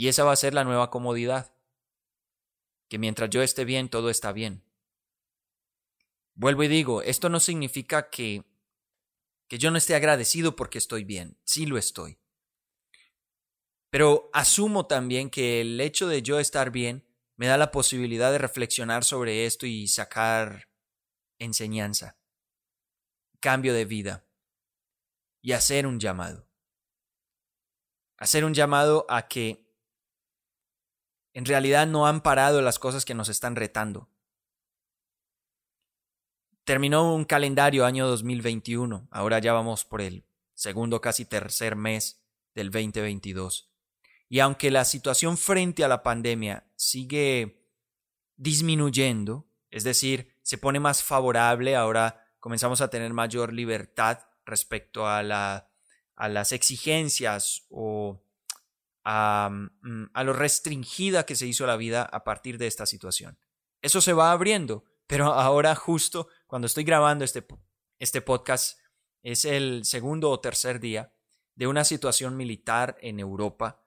Y 0.00 0.08
esa 0.08 0.24
va 0.24 0.32
a 0.32 0.36
ser 0.36 0.54
la 0.54 0.64
nueva 0.64 0.88
comodidad. 0.88 1.54
Que 2.88 2.98
mientras 2.98 3.28
yo 3.28 3.42
esté 3.42 3.66
bien, 3.66 3.90
todo 3.90 4.08
está 4.08 4.32
bien. 4.32 4.64
Vuelvo 6.32 6.62
y 6.62 6.68
digo, 6.68 7.02
esto 7.02 7.28
no 7.28 7.38
significa 7.38 8.08
que, 8.08 8.42
que 9.46 9.58
yo 9.58 9.70
no 9.70 9.76
esté 9.76 9.94
agradecido 9.94 10.56
porque 10.56 10.78
estoy 10.78 11.04
bien. 11.04 11.36
Sí 11.44 11.66
lo 11.66 11.76
estoy. 11.76 12.18
Pero 13.90 14.30
asumo 14.32 14.86
también 14.86 15.28
que 15.28 15.60
el 15.60 15.78
hecho 15.78 16.08
de 16.08 16.22
yo 16.22 16.40
estar 16.40 16.70
bien 16.70 17.06
me 17.36 17.46
da 17.46 17.58
la 17.58 17.70
posibilidad 17.70 18.32
de 18.32 18.38
reflexionar 18.38 19.04
sobre 19.04 19.44
esto 19.44 19.66
y 19.66 19.86
sacar 19.86 20.70
enseñanza, 21.38 22.16
cambio 23.38 23.74
de 23.74 23.84
vida 23.84 24.26
y 25.42 25.52
hacer 25.52 25.86
un 25.86 26.00
llamado. 26.00 26.48
Hacer 28.16 28.46
un 28.46 28.54
llamado 28.54 29.04
a 29.10 29.28
que 29.28 29.69
en 31.32 31.44
realidad 31.44 31.86
no 31.86 32.06
han 32.06 32.22
parado 32.22 32.62
las 32.62 32.78
cosas 32.78 33.04
que 33.04 33.14
nos 33.14 33.28
están 33.28 33.56
retando. 33.56 34.08
Terminó 36.64 37.14
un 37.14 37.24
calendario 37.24 37.84
año 37.84 38.06
2021, 38.06 39.08
ahora 39.10 39.38
ya 39.38 39.52
vamos 39.52 39.84
por 39.84 40.00
el 40.00 40.24
segundo, 40.54 41.00
casi 41.00 41.24
tercer 41.24 41.74
mes 41.74 42.22
del 42.54 42.70
2022. 42.70 43.70
Y 44.28 44.40
aunque 44.40 44.70
la 44.70 44.84
situación 44.84 45.36
frente 45.36 45.84
a 45.84 45.88
la 45.88 46.02
pandemia 46.02 46.64
sigue 46.76 47.66
disminuyendo, 48.36 49.48
es 49.70 49.84
decir, 49.84 50.36
se 50.42 50.58
pone 50.58 50.78
más 50.78 51.02
favorable, 51.02 51.74
ahora 51.74 52.24
comenzamos 52.38 52.80
a 52.80 52.88
tener 52.88 53.12
mayor 53.12 53.52
libertad 53.52 54.20
respecto 54.44 55.06
a, 55.06 55.18
a 56.16 56.28
las 56.28 56.52
exigencias 56.52 57.66
o 57.70 58.22
a, 59.04 59.50
mm, 59.50 60.06
a 60.12 60.24
lo 60.24 60.32
restringida 60.32 61.24
que 61.26 61.36
se 61.36 61.46
hizo 61.46 61.66
la 61.66 61.76
vida 61.76 62.02
a 62.02 62.24
partir 62.24 62.58
de 62.58 62.66
esta 62.66 62.86
situación. 62.86 63.38
Eso 63.82 64.00
se 64.00 64.12
va 64.12 64.32
abriendo, 64.32 64.84
pero 65.06 65.26
ahora 65.26 65.74
justo 65.74 66.28
cuando 66.46 66.66
estoy 66.66 66.84
grabando 66.84 67.24
este, 67.24 67.46
este 67.98 68.20
podcast 68.20 68.78
es 69.22 69.44
el 69.44 69.84
segundo 69.84 70.30
o 70.30 70.40
tercer 70.40 70.80
día 70.80 71.12
de 71.54 71.66
una 71.66 71.84
situación 71.84 72.36
militar 72.36 72.96
en 73.00 73.20
Europa 73.20 73.82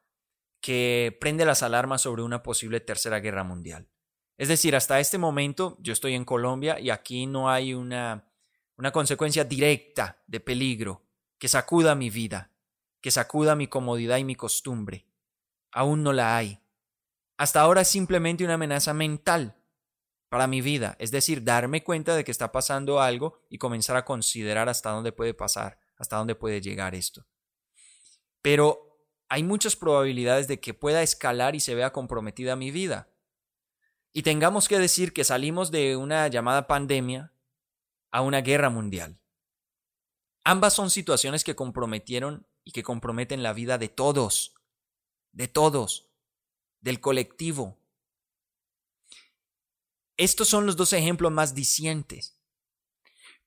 que 0.61 1.17
prende 1.19 1.45
las 1.45 1.63
alarmas 1.63 2.01
sobre 2.01 2.21
una 2.21 2.41
posible 2.43 2.79
tercera 2.79 3.19
guerra 3.19 3.43
mundial. 3.43 3.89
Es 4.37 4.47
decir, 4.47 4.75
hasta 4.75 4.99
este 4.99 5.17
momento 5.17 5.77
yo 5.79 5.93
estoy 5.93 6.13
en 6.13 6.25
Colombia 6.25 6.79
y 6.79 6.89
aquí 6.89 7.25
no 7.25 7.49
hay 7.49 7.73
una, 7.73 8.31
una 8.77 8.91
consecuencia 8.91 9.43
directa 9.43 10.23
de 10.25 10.39
peligro 10.39 11.05
que 11.37 11.47
sacuda 11.47 11.95
mi 11.95 12.09
vida, 12.09 12.52
que 13.03 13.11
sacuda 13.11 13.57
mi 13.57 13.67
comodidad 13.67 14.17
y 14.17 14.23
mi 14.23 14.35
costumbre. 14.35 15.05
Aún 15.73 16.03
no 16.03 16.13
la 16.13 16.37
hay. 16.37 16.61
Hasta 17.37 17.59
ahora 17.59 17.81
es 17.81 17.89
simplemente 17.89 18.45
una 18.45 18.53
amenaza 18.53 18.93
mental 18.93 19.57
para 20.29 20.47
mi 20.47 20.61
vida, 20.61 20.95
es 20.99 21.11
decir, 21.11 21.43
darme 21.43 21.83
cuenta 21.83 22.15
de 22.15 22.23
que 22.23 22.31
está 22.31 22.53
pasando 22.53 23.01
algo 23.01 23.41
y 23.49 23.57
comenzar 23.57 23.97
a 23.97 24.05
considerar 24.05 24.69
hasta 24.69 24.91
dónde 24.91 25.11
puede 25.11 25.33
pasar, 25.33 25.77
hasta 25.97 26.15
dónde 26.15 26.35
puede 26.35 26.61
llegar 26.61 26.95
esto. 26.95 27.27
Pero 28.41 28.97
hay 29.27 29.43
muchas 29.43 29.75
probabilidades 29.75 30.47
de 30.47 30.61
que 30.61 30.73
pueda 30.73 31.03
escalar 31.03 31.55
y 31.55 31.59
se 31.59 31.75
vea 31.75 31.91
comprometida 31.91 32.55
mi 32.55 32.71
vida 32.71 33.09
y 34.13 34.23
tengamos 34.23 34.69
que 34.69 34.79
decir 34.79 35.11
que 35.11 35.25
salimos 35.25 35.71
de 35.71 35.97
una 35.97 36.29
llamada 36.29 36.67
pandemia 36.67 37.33
a 38.11 38.21
una 38.21 38.39
guerra 38.39 38.69
mundial. 38.69 39.19
Ambas 40.45 40.73
son 40.73 40.89
situaciones 40.89 41.43
que 41.43 41.55
comprometieron 41.55 42.47
y 42.63 42.71
que 42.71 42.83
comprometen 42.83 43.43
la 43.43 43.53
vida 43.53 43.77
de 43.77 43.89
todos, 43.89 44.55
de 45.31 45.47
todos, 45.47 46.09
del 46.81 46.99
colectivo. 46.99 47.77
Estos 50.17 50.47
son 50.47 50.65
los 50.65 50.75
dos 50.75 50.93
ejemplos 50.93 51.31
más 51.31 51.55
dicientes. 51.55 52.39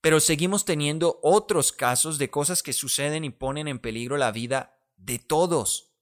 Pero 0.01 0.21
seguimos 0.21 0.65
teniendo 0.65 1.19
otros 1.23 1.73
casos 1.73 2.19
de 2.19 2.31
cosas 2.31 2.63
que 2.63 2.73
suceden 2.73 3.25
y 3.25 3.31
ponen 3.31 3.67
en 3.69 3.79
peligro 3.79 4.17
la 4.17 4.31
vida 4.31 4.79
de 4.97 5.19
todos, 5.19 5.93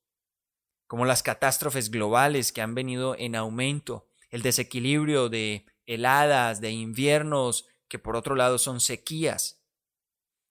como 0.87 1.05
las 1.05 1.23
catástrofes 1.23 1.91
globales 1.91 2.53
que 2.53 2.61
han 2.61 2.75
venido 2.75 3.17
en 3.19 3.35
aumento 3.35 4.09
el 4.35 4.43
desequilibrio 4.43 5.29
de 5.29 5.65
heladas, 5.87 6.61
de 6.61 6.73
inviernos, 6.73 7.69
que 7.89 8.01
por 8.01 8.17
otro 8.17 8.35
lado 8.35 8.59
son 8.59 8.81
sequías, 8.81 9.63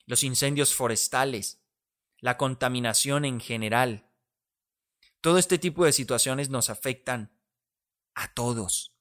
los 0.06 0.24
incendios 0.24 0.74
forestales, 0.74 1.63
la 2.24 2.38
contaminación 2.38 3.26
en 3.26 3.42
general. 3.42 4.10
Todo 5.20 5.38
este 5.38 5.58
tipo 5.58 5.84
de 5.84 5.92
situaciones 5.92 6.50
nos 6.50 6.70
afectan 6.70 7.38
a 8.16 8.34
todos. 8.34 8.96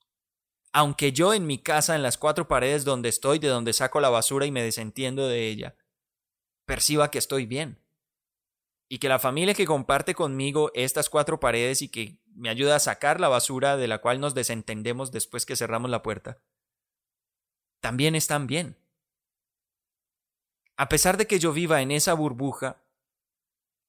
Aunque 0.73 1.13
yo 1.13 1.33
en 1.33 1.47
mi 1.47 1.59
casa, 1.59 1.95
en 1.95 2.03
las 2.03 2.19
cuatro 2.19 2.49
paredes 2.49 2.85
donde 2.85 3.09
estoy, 3.09 3.39
de 3.39 3.47
donde 3.47 3.75
saco 3.75 4.01
la 4.01 4.11
basura 4.11 4.45
y 4.45 4.51
me 4.51 4.65
desentiendo 4.65 5.29
de 5.29 5.47
ella, 5.47 5.77
perciba 6.67 7.13
que 7.13 7.19
estoy 7.19 7.47
bien. 7.47 7.79
Y 8.89 8.99
que 8.99 9.09
la 9.09 9.21
familia 9.21 9.55
que 9.55 9.67
comparte 9.67 10.17
conmigo 10.17 10.73
estas 10.75 11.09
cuatro 11.09 11.39
paredes 11.39 11.81
y 11.81 11.91
que 11.91 12.19
me 12.35 12.49
ayuda 12.49 12.75
a 12.75 12.81
sacar 12.81 13.21
la 13.21 13.29
basura 13.29 13.77
de 13.77 13.87
la 13.87 13.99
cual 13.99 14.19
nos 14.19 14.35
desentendemos 14.35 15.13
después 15.13 15.47
que 15.47 15.55
cerramos 15.55 15.93
la 15.93 16.03
puerta, 16.03 16.43
también 17.79 18.17
están 18.17 18.49
bien. 18.49 18.77
A 20.77 20.89
pesar 20.89 21.19
de 21.19 21.29
que 21.29 21.39
yo 21.39 21.53
viva 21.53 21.83
en 21.83 21.93
esa 21.93 22.15
burbuja, 22.15 22.82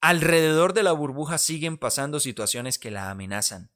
alrededor 0.03 0.73
de 0.73 0.83
la 0.83 0.91
burbuja 0.91 1.37
siguen 1.37 1.77
pasando 1.77 2.19
situaciones 2.19 2.77
que 2.77 2.91
la 2.91 3.09
amenazan. 3.09 3.71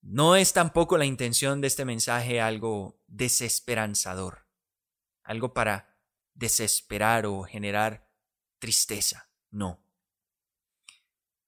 No 0.00 0.36
es 0.36 0.52
tampoco 0.52 0.96
la 0.96 1.06
intención 1.06 1.60
de 1.60 1.66
este 1.66 1.84
mensaje 1.84 2.40
algo 2.40 3.02
desesperanzador, 3.08 4.46
algo 5.24 5.52
para 5.54 5.98
desesperar 6.34 7.26
o 7.26 7.42
generar 7.42 8.08
tristeza, 8.60 9.28
no. 9.50 9.84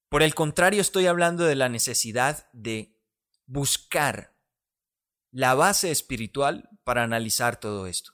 Por 0.08 0.24
el 0.24 0.34
contrario, 0.34 0.80
estoy 0.80 1.06
hablando 1.06 1.44
de 1.44 1.54
la 1.54 1.68
necesidad 1.68 2.50
de 2.52 3.00
buscar 3.46 4.36
la 5.30 5.54
base 5.54 5.92
espiritual 5.92 6.68
para 6.82 7.04
analizar 7.04 7.60
todo 7.60 7.86
esto. 7.86 8.13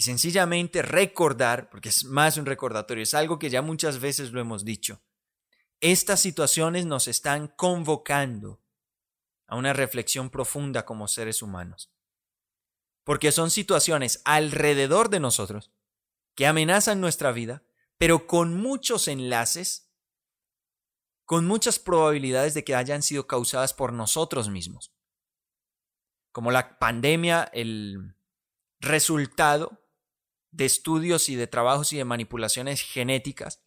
Y 0.00 0.02
sencillamente 0.02 0.80
recordar, 0.80 1.68
porque 1.68 1.90
es 1.90 2.04
más 2.04 2.38
un 2.38 2.46
recordatorio, 2.46 3.02
es 3.02 3.12
algo 3.12 3.38
que 3.38 3.50
ya 3.50 3.60
muchas 3.60 4.00
veces 4.00 4.32
lo 4.32 4.40
hemos 4.40 4.64
dicho. 4.64 5.02
Estas 5.78 6.20
situaciones 6.20 6.86
nos 6.86 7.06
están 7.06 7.48
convocando 7.48 8.62
a 9.46 9.56
una 9.56 9.74
reflexión 9.74 10.30
profunda 10.30 10.86
como 10.86 11.06
seres 11.06 11.42
humanos. 11.42 11.92
Porque 13.04 13.30
son 13.30 13.50
situaciones 13.50 14.22
alrededor 14.24 15.10
de 15.10 15.20
nosotros 15.20 15.70
que 16.34 16.46
amenazan 16.46 17.02
nuestra 17.02 17.30
vida, 17.30 17.62
pero 17.98 18.26
con 18.26 18.56
muchos 18.56 19.06
enlaces, 19.06 19.92
con 21.26 21.46
muchas 21.46 21.78
probabilidades 21.78 22.54
de 22.54 22.64
que 22.64 22.74
hayan 22.74 23.02
sido 23.02 23.26
causadas 23.26 23.74
por 23.74 23.92
nosotros 23.92 24.48
mismos. 24.48 24.94
Como 26.32 26.50
la 26.50 26.78
pandemia, 26.78 27.50
el 27.52 28.14
resultado 28.80 29.79
de 30.50 30.64
estudios 30.64 31.28
y 31.28 31.36
de 31.36 31.46
trabajos 31.46 31.92
y 31.92 31.96
de 31.96 32.04
manipulaciones 32.04 32.82
genéticas 32.82 33.62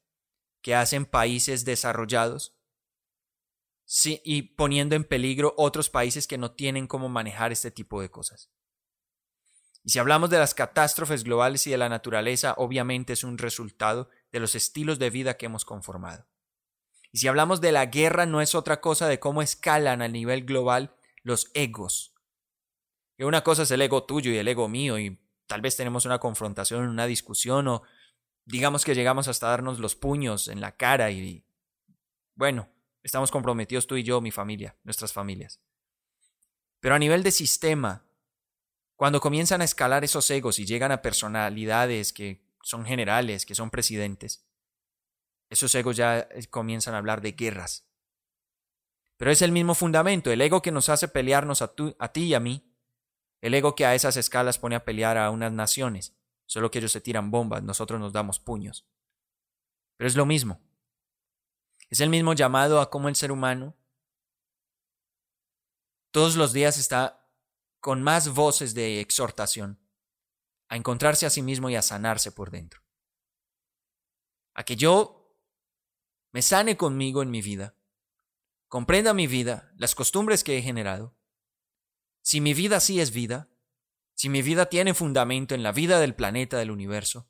que 0.61 0.75
hacen 0.75 1.05
países 1.05 1.65
desarrollados 1.65 2.57
y 4.05 4.41
poniendo 4.41 4.95
en 4.95 5.03
peligro 5.03 5.53
otros 5.57 5.89
países 5.89 6.25
que 6.27 6.37
no 6.37 6.51
tienen 6.51 6.87
cómo 6.87 7.09
manejar 7.09 7.51
este 7.51 7.69
tipo 7.69 8.01
de 8.01 8.09
cosas. 8.09 8.49
Y 9.83 9.89
si 9.89 9.99
hablamos 9.99 10.29
de 10.29 10.39
las 10.39 10.53
catástrofes 10.53 11.23
globales 11.23 11.67
y 11.67 11.71
de 11.71 11.77
la 11.77 11.89
naturaleza, 11.89 12.53
obviamente 12.57 13.13
es 13.13 13.23
un 13.23 13.37
resultado 13.37 14.09
de 14.31 14.39
los 14.39 14.55
estilos 14.55 14.97
de 14.97 15.09
vida 15.09 15.35
que 15.35 15.45
hemos 15.45 15.65
conformado. 15.65 16.25
Y 17.11 17.19
si 17.19 17.27
hablamos 17.27 17.61
de 17.61 17.73
la 17.73 17.85
guerra, 17.87 18.25
no 18.25 18.41
es 18.41 18.55
otra 18.55 18.79
cosa 18.79 19.07
de 19.07 19.19
cómo 19.19 19.41
escalan 19.41 20.01
a 20.01 20.07
nivel 20.07 20.45
global 20.45 20.95
los 21.21 21.51
egos. 21.53 22.15
Que 23.17 23.25
una 23.25 23.43
cosa 23.43 23.63
es 23.63 23.71
el 23.71 23.81
ego 23.81 24.05
tuyo 24.05 24.31
y 24.31 24.37
el 24.37 24.47
ego 24.47 24.67
mío, 24.69 24.97
y 24.97 25.19
tal 25.53 25.61
vez 25.61 25.77
tenemos 25.77 26.07
una 26.07 26.17
confrontación, 26.17 26.87
una 26.87 27.05
discusión, 27.05 27.67
o 27.67 27.83
digamos 28.43 28.83
que 28.83 28.95
llegamos 28.95 29.27
hasta 29.27 29.49
darnos 29.49 29.77
los 29.77 29.95
puños 29.95 30.47
en 30.47 30.61
la 30.61 30.75
cara 30.75 31.11
y, 31.11 31.45
bueno, 32.33 32.69
estamos 33.03 33.29
comprometidos 33.29 33.85
tú 33.85 33.95
y 33.95 34.01
yo, 34.01 34.19
mi 34.19 34.31
familia, 34.31 34.75
nuestras 34.83 35.13
familias. 35.13 35.61
Pero 36.79 36.95
a 36.95 36.97
nivel 36.97 37.21
de 37.21 37.29
sistema, 37.29 38.03
cuando 38.95 39.21
comienzan 39.21 39.61
a 39.61 39.65
escalar 39.65 40.03
esos 40.03 40.27
egos 40.31 40.57
y 40.57 40.65
llegan 40.65 40.91
a 40.91 41.03
personalidades 41.03 42.13
que 42.13 42.43
son 42.63 42.83
generales, 42.83 43.45
que 43.45 43.53
son 43.53 43.69
presidentes, 43.69 44.47
esos 45.51 45.75
egos 45.75 45.95
ya 45.95 46.17
eh, 46.31 46.47
comienzan 46.49 46.95
a 46.95 46.97
hablar 46.97 47.21
de 47.21 47.33
guerras. 47.33 47.85
Pero 49.17 49.29
es 49.29 49.43
el 49.43 49.51
mismo 49.51 49.75
fundamento, 49.75 50.31
el 50.31 50.41
ego 50.41 50.63
que 50.63 50.71
nos 50.71 50.89
hace 50.89 51.07
pelearnos 51.09 51.61
a, 51.61 51.75
a 51.99 52.11
ti 52.11 52.23
y 52.23 52.33
a 52.33 52.39
mí, 52.39 52.72
el 53.43 53.53
ego 53.53 53.75
que 53.75 53.85
a 53.85 53.93
esas 53.93 54.15
escalas 54.15 54.57
pone 54.57 54.77
a 54.77 54.85
pelear 54.85 55.17
a 55.17 55.29
unas 55.29 55.51
naciones, 55.51 56.15
solo 56.45 56.71
que 56.71 56.79
ellos 56.79 56.93
se 56.93 57.01
tiran 57.01 57.29
bombas, 57.29 57.61
nosotros 57.61 57.99
nos 57.99 58.13
damos 58.13 58.39
puños. 58.39 58.87
Pero 59.97 60.07
es 60.07 60.15
lo 60.15 60.25
mismo. 60.25 60.61
Es 61.89 61.99
el 61.99 62.09
mismo 62.09 62.33
llamado 62.33 62.79
a 62.79 62.89
cómo 62.89 63.09
el 63.09 63.17
ser 63.17 63.33
humano 63.33 63.75
todos 66.11 66.37
los 66.37 66.53
días 66.53 66.77
está 66.77 67.27
con 67.81 68.01
más 68.01 68.29
voces 68.29 68.73
de 68.75 69.01
exhortación, 69.01 69.77
a 70.69 70.77
encontrarse 70.77 71.25
a 71.25 71.29
sí 71.29 71.41
mismo 71.41 71.69
y 71.69 71.75
a 71.75 71.81
sanarse 71.81 72.31
por 72.31 72.49
dentro. 72.49 72.81
A 74.53 74.63
que 74.63 74.77
yo 74.77 75.37
me 76.31 76.41
sane 76.41 76.77
conmigo 76.77 77.21
en 77.23 77.29
mi 77.29 77.41
vida, 77.41 77.75
comprenda 78.69 79.13
mi 79.13 79.27
vida, 79.27 79.73
las 79.75 79.95
costumbres 79.95 80.45
que 80.45 80.57
he 80.57 80.61
generado. 80.61 81.13
Si 82.23 82.41
mi 82.41 82.55
vida 82.55 82.79
sí 82.79 82.99
es 82.99 83.11
vida, 83.11 83.49
si 84.15 84.29
mi 84.29 84.41
vida 84.41 84.67
tiene 84.67 84.93
fundamento 84.93 85.53
en 85.53 85.61
la 85.61 85.73
vida 85.73 85.99
del 85.99 86.15
planeta, 86.15 86.57
del 86.57 86.71
universo, 86.71 87.29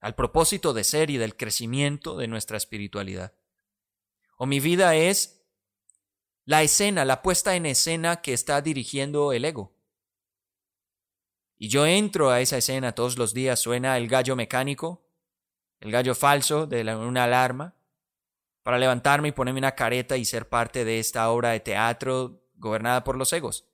al 0.00 0.14
propósito 0.14 0.72
de 0.72 0.82
ser 0.82 1.10
y 1.10 1.18
del 1.18 1.36
crecimiento 1.36 2.16
de 2.16 2.26
nuestra 2.26 2.56
espiritualidad. 2.56 3.34
O 4.38 4.46
mi 4.46 4.58
vida 4.58 4.96
es 4.96 5.44
la 6.46 6.62
escena, 6.62 7.04
la 7.04 7.20
puesta 7.20 7.54
en 7.54 7.66
escena 7.66 8.22
que 8.22 8.32
está 8.32 8.62
dirigiendo 8.62 9.32
el 9.34 9.44
ego. 9.44 9.76
Y 11.58 11.68
yo 11.68 11.84
entro 11.84 12.30
a 12.30 12.40
esa 12.40 12.56
escena 12.56 12.94
todos 12.94 13.18
los 13.18 13.34
días, 13.34 13.60
suena 13.60 13.98
el 13.98 14.08
gallo 14.08 14.34
mecánico, 14.36 15.06
el 15.80 15.92
gallo 15.92 16.14
falso 16.14 16.66
de 16.66 16.82
una 16.94 17.24
alarma, 17.24 17.76
para 18.62 18.78
levantarme 18.78 19.28
y 19.28 19.32
ponerme 19.32 19.58
una 19.58 19.74
careta 19.74 20.16
y 20.16 20.24
ser 20.24 20.48
parte 20.48 20.86
de 20.86 20.98
esta 20.98 21.30
obra 21.30 21.50
de 21.50 21.60
teatro 21.60 22.42
gobernada 22.54 23.04
por 23.04 23.16
los 23.16 23.32
egos, 23.34 23.69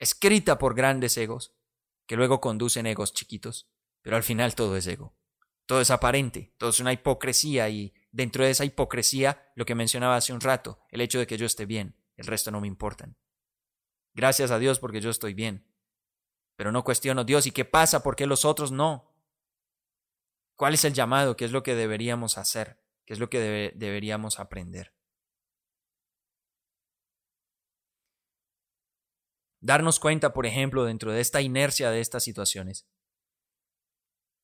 escrita 0.00 0.58
por 0.58 0.74
grandes 0.74 1.16
egos, 1.16 1.54
que 2.06 2.16
luego 2.16 2.40
conducen 2.40 2.86
egos 2.86 3.12
chiquitos, 3.12 3.70
pero 4.02 4.16
al 4.16 4.24
final 4.24 4.56
todo 4.56 4.76
es 4.76 4.86
ego, 4.86 5.14
todo 5.66 5.80
es 5.80 5.90
aparente, 5.90 6.52
todo 6.58 6.70
es 6.70 6.80
una 6.80 6.92
hipocresía 6.92 7.68
y 7.68 7.94
dentro 8.10 8.44
de 8.44 8.50
esa 8.50 8.64
hipocresía, 8.64 9.52
lo 9.54 9.64
que 9.64 9.76
mencionaba 9.76 10.16
hace 10.16 10.32
un 10.32 10.40
rato, 10.40 10.80
el 10.90 11.02
hecho 11.02 11.20
de 11.20 11.28
que 11.28 11.36
yo 11.36 11.46
esté 11.46 11.66
bien, 11.66 11.94
el 12.16 12.26
resto 12.26 12.50
no 12.50 12.60
me 12.60 12.66
importan. 12.66 13.16
Gracias 14.14 14.50
a 14.50 14.58
Dios 14.58 14.80
porque 14.80 15.00
yo 15.00 15.10
estoy 15.10 15.34
bien. 15.34 15.66
Pero 16.56 16.72
no 16.72 16.82
cuestiono, 16.82 17.24
Dios, 17.24 17.46
¿y 17.46 17.52
qué 17.52 17.64
pasa? 17.64 18.02
¿Por 18.02 18.16
qué 18.16 18.26
los 18.26 18.44
otros 18.44 18.72
no? 18.72 19.14
¿Cuál 20.56 20.74
es 20.74 20.84
el 20.84 20.92
llamado? 20.92 21.36
¿Qué 21.36 21.44
es 21.44 21.52
lo 21.52 21.62
que 21.62 21.74
deberíamos 21.74 22.36
hacer? 22.36 22.82
¿Qué 23.06 23.14
es 23.14 23.20
lo 23.20 23.30
que 23.30 23.72
deberíamos 23.76 24.40
aprender? 24.40 24.92
Darnos 29.60 30.00
cuenta, 30.00 30.32
por 30.32 30.46
ejemplo, 30.46 30.84
dentro 30.84 31.12
de 31.12 31.20
esta 31.20 31.42
inercia 31.42 31.90
de 31.90 32.00
estas 32.00 32.24
situaciones. 32.24 32.86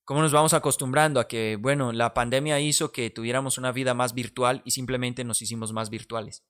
¿Cómo 0.05 0.21
nos 0.21 0.31
vamos 0.31 0.55
acostumbrando 0.55 1.19
a 1.19 1.27
que, 1.27 1.57
bueno, 1.57 1.93
la 1.93 2.15
pandemia 2.15 2.61
hizo 2.61 2.93
que 2.93 3.11
tuviéramos 3.11 3.59
una 3.59 3.73
vida 3.73 3.93
más 3.93 4.15
virtual 4.15 4.63
y 4.65 4.71
simplemente 4.71 5.25
nos 5.25 5.43
hicimos 5.43 5.73
más 5.73 5.91
virtuales? 5.91 6.45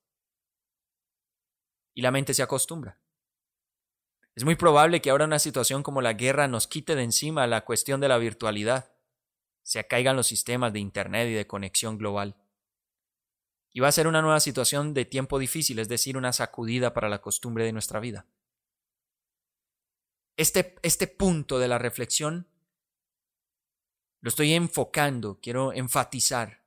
Y 1.95 2.03
la 2.03 2.11
mente 2.11 2.35
se 2.35 2.43
acostumbra. 2.43 3.01
Es 4.35 4.45
muy 4.45 4.57
probable 4.57 5.01
que 5.01 5.09
ahora 5.09 5.25
una 5.25 5.39
situación 5.39 5.83
como 5.83 6.03
la 6.03 6.13
guerra 6.13 6.49
nos 6.49 6.67
quite 6.67 6.95
de 6.95 7.05
encima 7.05 7.47
la 7.47 7.65
cuestión 7.65 8.01
de 8.01 8.09
la 8.09 8.19
virtualidad, 8.19 8.93
se 9.63 9.87
caigan 9.87 10.17
los 10.17 10.27
sistemas 10.27 10.75
de 10.75 10.81
Internet 10.81 11.29
y 11.29 11.33
de 11.33 11.47
conexión 11.47 11.97
global. 11.97 12.37
Y 13.73 13.81
va 13.81 13.89
a 13.89 13.93
ser 13.93 14.07
una 14.07 14.21
nueva 14.21 14.41
situación 14.41 14.93
de 14.93 15.07
tiempo 15.07 15.39
difícil, 15.39 15.79
es 15.79 15.89
decir, 15.89 16.19
una 16.19 16.35
sacudida 16.35 16.93
para 16.93 17.09
la 17.09 17.23
costumbre 17.23 17.65
de 17.65 17.73
nuestra 17.73 18.01
vida. 18.01 18.27
Este, 20.37 20.77
este 20.83 21.07
punto 21.07 21.59
de 21.59 21.69
la 21.69 21.79
reflexión 21.79 22.49
lo 24.21 24.29
estoy 24.29 24.53
enfocando, 24.55 25.41
quiero 25.41 25.73
enfatizar 25.73 26.65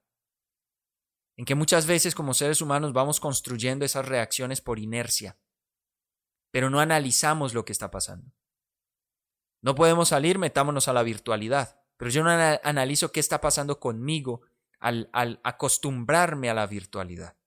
en 1.35 1.45
que 1.45 1.55
muchas 1.55 1.85
veces 1.85 2.15
como 2.15 2.33
seres 2.33 2.61
humanos 2.61 2.93
vamos 2.93 3.19
construyendo 3.19 3.85
esas 3.85 4.07
reacciones 4.07 4.61
por 4.61 4.79
inercia 4.79 5.37
pero 6.51 6.69
no 6.69 6.79
analizamos 6.79 7.53
lo 7.53 7.65
que 7.65 7.71
está 7.71 7.91
pasando. 7.91 8.31
No 9.61 9.75
podemos 9.75 10.09
salir, 10.09 10.39
metámonos 10.39 10.87
a 10.87 10.93
la 10.93 11.03
virtualidad, 11.03 11.81
pero 11.97 12.09
yo 12.11 12.23
no 12.23 12.29
analizo 12.29 13.11
qué 13.11 13.19
está 13.19 13.41
pasando 13.41 13.79
conmigo 13.79 14.41
al, 14.79 15.09
al 15.11 15.39
acostumbrarme 15.43 16.49
a 16.49 16.53
la 16.53 16.65
virtualidad. 16.65 17.37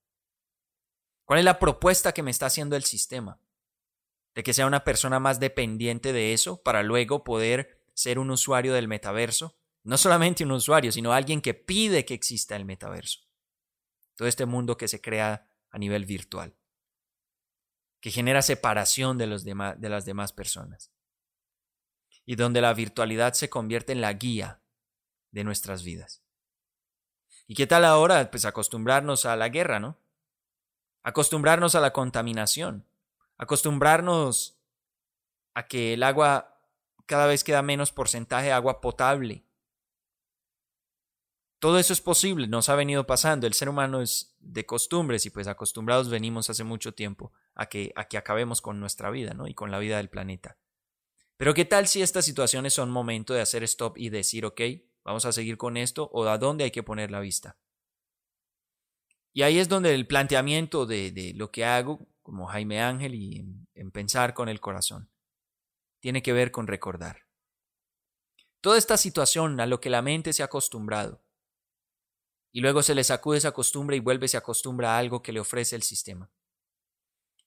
¿Cuál 1.25 1.39
es 1.39 1.45
la 1.45 1.59
propuesta 1.59 2.13
que 2.13 2.23
me 2.23 2.31
está 2.31 2.45
haciendo 2.45 2.75
el 2.75 2.83
sistema? 2.83 3.39
De 4.35 4.43
que 4.43 4.53
sea 4.53 4.65
una 4.65 4.83
persona 4.83 5.19
más 5.19 5.39
dependiente 5.39 6.13
de 6.13 6.33
eso 6.33 6.61
para 6.63 6.83
luego 6.83 7.23
poder 7.23 7.83
ser 7.93 8.19
un 8.19 8.31
usuario 8.31 8.73
del 8.73 8.87
metaverso. 8.87 9.57
No 9.83 9.97
solamente 9.97 10.43
un 10.43 10.51
usuario, 10.51 10.91
sino 10.91 11.13
alguien 11.13 11.41
que 11.41 11.53
pide 11.53 12.05
que 12.05 12.13
exista 12.13 12.55
el 12.55 12.65
metaverso. 12.65 13.19
Todo 14.15 14.27
este 14.27 14.45
mundo 14.45 14.77
que 14.77 14.87
se 14.87 15.01
crea 15.01 15.47
a 15.69 15.77
nivel 15.77 16.05
virtual 16.05 16.55
que 18.03 18.11
genera 18.11 18.41
separación 18.41 19.17
de, 19.17 19.27
los 19.27 19.45
de 19.45 19.89
las 19.89 20.03
demás 20.03 20.33
personas 20.33 20.91
y 22.25 22.35
donde 22.35 22.59
la 22.59 22.73
virtualidad 22.73 23.31
se 23.31 23.49
convierte 23.49 23.93
en 23.93 24.01
la 24.01 24.11
guía 24.11 24.61
de 25.31 25.45
nuestras 25.45 25.83
vidas. 25.83 26.21
¿Y 27.47 27.55
qué 27.55 27.65
tal 27.65 27.85
ahora? 27.85 28.29
Pues 28.29 28.43
acostumbrarnos 28.43 29.25
a 29.25 29.37
la 29.37 29.47
guerra, 29.47 29.79
¿no? 29.79 30.01
Acostumbrarnos 31.01 31.75
a 31.75 31.79
la 31.79 31.93
contaminación, 31.93 32.85
acostumbrarnos 33.37 34.59
a 35.53 35.67
que 35.67 35.93
el 35.93 36.03
agua 36.03 36.59
cada 37.05 37.27
vez 37.27 37.43
queda 37.43 37.61
menos 37.61 37.91
porcentaje 37.91 38.47
de 38.47 38.53
agua 38.53 38.81
potable, 38.81 39.45
todo 41.63 41.79
eso 41.79 41.93
es 41.93 42.01
posible, 42.01 42.47
nos 42.47 42.67
ha 42.67 42.75
venido 42.75 43.07
pasando. 43.07 43.47
El 43.47 43.53
ser 43.53 43.69
humano 43.69 44.01
es 44.01 44.35
de 44.41 44.65
costumbres 44.65 45.25
y 45.25 45.29
pues 45.29 45.47
acostumbrados 45.47 46.09
venimos 46.09 46.49
hace 46.49 46.65
mucho 46.65 46.93
tiempo 46.93 47.31
a 47.55 47.67
que, 47.67 47.93
a 47.95 48.09
que 48.09 48.17
acabemos 48.17 48.59
con 48.59 48.81
nuestra 48.81 49.09
vida 49.11 49.33
¿no? 49.33 49.47
y 49.47 49.53
con 49.53 49.71
la 49.71 49.79
vida 49.79 49.95
del 49.95 50.09
planeta. 50.09 50.57
Pero 51.37 51.53
¿qué 51.53 51.63
tal 51.63 51.87
si 51.87 52.01
estas 52.01 52.25
situaciones 52.25 52.73
son 52.73 52.91
momento 52.91 53.33
de 53.33 53.39
hacer 53.39 53.63
stop 53.63 53.97
y 53.97 54.09
decir, 54.09 54.45
ok, 54.45 54.59
vamos 55.05 55.23
a 55.23 55.31
seguir 55.31 55.57
con 55.57 55.77
esto 55.77 56.09
o 56.11 56.25
a 56.25 56.37
dónde 56.37 56.65
hay 56.65 56.71
que 56.71 56.83
poner 56.83 57.11
la 57.11 57.21
vista? 57.21 57.57
Y 59.31 59.43
ahí 59.43 59.57
es 59.57 59.69
donde 59.69 59.95
el 59.95 60.05
planteamiento 60.05 60.85
de, 60.85 61.31
lo 61.37 61.49
que 61.49 61.63
hago, 61.63 62.05
como 62.23 62.47
Jaime 62.47 62.81
Ángel, 62.81 63.13
y 63.13 63.45
en 63.75 63.91
pensar 63.91 64.33
con 64.33 64.49
el 64.49 64.59
corazón, 64.59 65.11
tiene 65.99 66.23
que 66.23 66.33
ver 66.33 66.51
con 66.51 66.65
recordar. 66.65 67.27
Toda 68.61 68.77
esta 68.77 68.97
situación 68.97 69.59
a 69.59 69.65
lo 69.65 69.79
que 69.79 69.89
la 69.89 70.01
mente 70.01 70.33
se 70.33 70.41
ha 70.41 70.45
acostumbrado, 70.45 71.23
y 72.55 72.61
luego 72.61 72.83
se 72.83 72.93
le 72.93 73.03
sacude 73.03 73.39
esa 73.39 73.51
costumbre 73.51 73.97
y 73.97 73.99
vuelve 73.99 74.27
se 74.27 74.37
acostumbra 74.37 74.95
a 74.95 74.99
algo 74.99 75.23
que 75.23 75.33
le 75.33 75.39
ofrece 75.39 75.75
el 75.75 75.81
sistema. 75.81 76.31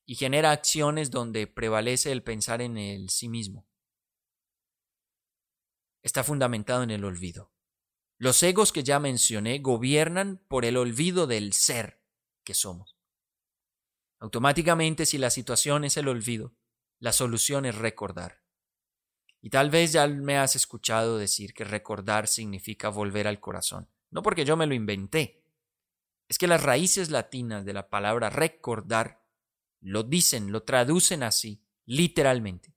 Y 0.05 0.17
genera 0.17 0.51
acciones 0.51 1.13
donde 1.13 1.47
prevalece 1.47 2.11
el 2.11 2.25
pensar 2.25 2.61
en 2.61 2.77
el 2.77 3.09
sí 3.09 3.29
mismo. 3.29 3.69
Está 6.03 6.25
fundamentado 6.25 6.83
en 6.83 6.91
el 6.91 7.05
olvido. 7.05 7.53
Los 8.19 8.43
egos 8.43 8.73
que 8.73 8.83
ya 8.83 8.99
mencioné 8.99 9.61
gobiernan 9.61 10.45
por 10.49 10.65
el 10.65 10.77
olvido 10.77 11.29
del 11.29 11.53
ser 11.53 12.03
que 12.45 12.55
somos. 12.55 12.96
Automáticamente, 14.19 15.07
si 15.07 15.19
la 15.19 15.31
situación 15.31 15.85
es 15.85 15.97
el 15.97 16.09
olvido, 16.09 16.55
la 16.99 17.13
solución 17.13 17.67
es 17.67 17.75
recordar. 17.75 18.43
Y 19.41 19.51
tal 19.51 19.71
vez 19.71 19.93
ya 19.93 20.07
me 20.09 20.39
has 20.39 20.57
escuchado 20.57 21.19
decir 21.19 21.55
que 21.55 21.65
recordar 21.65 22.27
significa 22.27 22.89
volver 22.89 23.29
al 23.29 23.41
corazón. 23.41 23.89
No 24.11 24.23
porque 24.23 24.45
yo 24.45 24.57
me 24.57 24.67
lo 24.67 24.75
inventé. 24.75 25.45
Es 26.29 26.39
que 26.39 26.47
las 26.47 26.63
raíces 26.63 27.11
latinas 27.11 27.65
de 27.65 27.73
la 27.73 27.89
palabra 27.89 28.31
recordar 28.31 29.23
lo 29.81 30.03
dicen, 30.03 30.51
lo 30.51 30.63
traducen 30.65 31.23
así, 31.23 31.63
literalmente. 31.85 32.75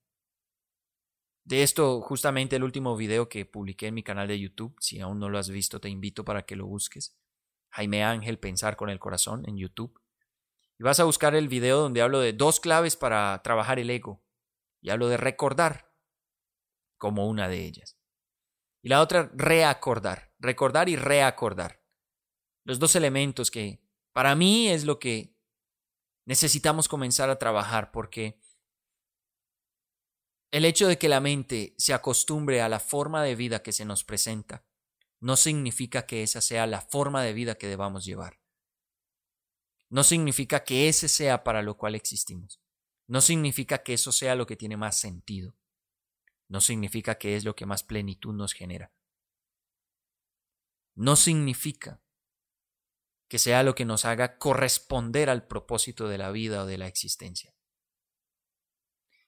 De 1.43 1.63
esto, 1.63 2.01
justamente 2.01 2.57
el 2.57 2.63
último 2.63 2.95
video 2.95 3.27
que 3.27 3.45
publiqué 3.45 3.87
en 3.87 3.95
mi 3.95 4.03
canal 4.03 4.27
de 4.27 4.39
YouTube, 4.39 4.75
si 4.79 4.99
aún 4.99 5.19
no 5.19 5.29
lo 5.29 5.39
has 5.39 5.49
visto, 5.49 5.81
te 5.81 5.89
invito 5.89 6.23
para 6.23 6.43
que 6.43 6.55
lo 6.55 6.67
busques. 6.67 7.17
Jaime 7.69 8.03
Ángel, 8.03 8.37
Pensar 8.37 8.75
con 8.75 8.89
el 8.91 8.99
Corazón 8.99 9.43
en 9.47 9.57
YouTube. 9.57 9.99
Y 10.79 10.83
vas 10.83 10.99
a 11.01 11.03
buscar 11.03 11.35
el 11.35 11.49
video 11.49 11.81
donde 11.81 12.01
hablo 12.01 12.21
de 12.21 12.31
dos 12.31 12.61
claves 12.61 12.95
para 12.95 13.41
trabajar 13.43 13.79
el 13.79 13.89
ego. 13.89 14.23
Y 14.81 14.89
hablo 14.89 15.09
de 15.09 15.17
recordar 15.17 15.93
como 16.97 17.27
una 17.27 17.49
de 17.49 17.65
ellas. 17.65 17.97
Y 18.81 18.87
la 18.87 19.01
otra, 19.01 19.29
reacordar. 19.33 20.33
Recordar 20.39 20.87
y 20.87 20.95
reacordar. 20.95 21.83
Los 22.63 22.79
dos 22.79 22.95
elementos 22.95 23.51
que 23.51 23.83
para 24.13 24.35
mí 24.35 24.69
es 24.69 24.85
lo 24.85 24.99
que 24.99 25.35
necesitamos 26.25 26.87
comenzar 26.87 27.29
a 27.29 27.39
trabajar 27.39 27.91
porque 27.91 28.39
el 30.51 30.63
hecho 30.63 30.87
de 30.87 30.97
que 30.97 31.09
la 31.09 31.19
mente 31.19 31.75
se 31.77 31.93
acostumbre 31.93 32.61
a 32.61 32.69
la 32.69 32.79
forma 32.79 33.21
de 33.23 33.35
vida 33.35 33.61
que 33.61 33.73
se 33.73 33.85
nos 33.85 34.03
presenta 34.03 34.65
no 35.19 35.35
significa 35.35 36.05
que 36.05 36.23
esa 36.23 36.39
sea 36.39 36.67
la 36.67 36.81
forma 36.81 37.21
de 37.23 37.33
vida 37.33 37.55
que 37.55 37.67
debamos 37.67 38.05
llevar. 38.05 38.38
No 39.89 40.03
significa 40.03 40.63
que 40.63 40.87
ese 40.87 41.07
sea 41.07 41.43
para 41.43 41.61
lo 41.61 41.77
cual 41.77 41.95
existimos. 41.95 42.61
No 43.07 43.21
significa 43.21 43.83
que 43.83 43.93
eso 43.93 44.11
sea 44.11 44.35
lo 44.35 44.45
que 44.45 44.55
tiene 44.55 44.77
más 44.77 44.99
sentido 44.99 45.55
no 46.49 46.61
significa 46.61 47.15
que 47.15 47.35
es 47.35 47.45
lo 47.45 47.55
que 47.55 47.65
más 47.65 47.83
plenitud 47.83 48.33
nos 48.33 48.53
genera. 48.53 48.91
No 50.95 51.15
significa 51.15 52.01
que 53.29 53.37
sea 53.37 53.63
lo 53.63 53.75
que 53.75 53.85
nos 53.85 54.03
haga 54.03 54.39
corresponder 54.39 55.29
al 55.29 55.45
propósito 55.45 56.07
de 56.09 56.17
la 56.17 56.31
vida 56.31 56.63
o 56.63 56.65
de 56.65 56.79
la 56.79 56.87
existencia. 56.87 57.55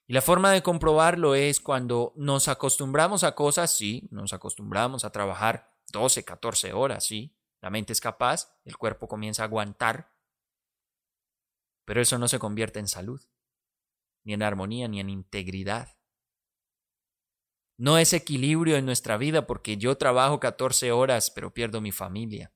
Y 0.08 0.12
la 0.12 0.20
forma 0.20 0.50
de 0.50 0.64
comprobarlo 0.64 1.36
es 1.36 1.60
cuando 1.60 2.12
nos 2.16 2.48
acostumbramos 2.48 3.22
a 3.22 3.36
cosas, 3.36 3.74
sí, 3.74 4.08
nos 4.10 4.32
acostumbramos 4.32 5.04
a 5.04 5.12
trabajar 5.12 5.72
12, 5.92 6.24
14 6.24 6.72
horas, 6.72 7.06
sí, 7.06 7.36
la 7.60 7.70
mente 7.70 7.92
es 7.92 8.00
capaz, 8.00 8.52
el 8.64 8.76
cuerpo 8.76 9.06
comienza 9.06 9.42
a 9.42 9.46
aguantar, 9.46 10.11
pero 11.84 12.00
eso 12.00 12.18
no 12.18 12.28
se 12.28 12.38
convierte 12.38 12.78
en 12.78 12.88
salud, 12.88 13.22
ni 14.24 14.34
en 14.34 14.42
armonía, 14.42 14.88
ni 14.88 15.00
en 15.00 15.10
integridad. 15.10 15.96
No 17.78 17.98
es 17.98 18.12
equilibrio 18.12 18.76
en 18.76 18.86
nuestra 18.86 19.16
vida 19.16 19.46
porque 19.46 19.76
yo 19.76 19.96
trabajo 19.96 20.38
14 20.38 20.92
horas 20.92 21.30
pero 21.30 21.52
pierdo 21.52 21.80
mi 21.80 21.90
familia. 21.90 22.52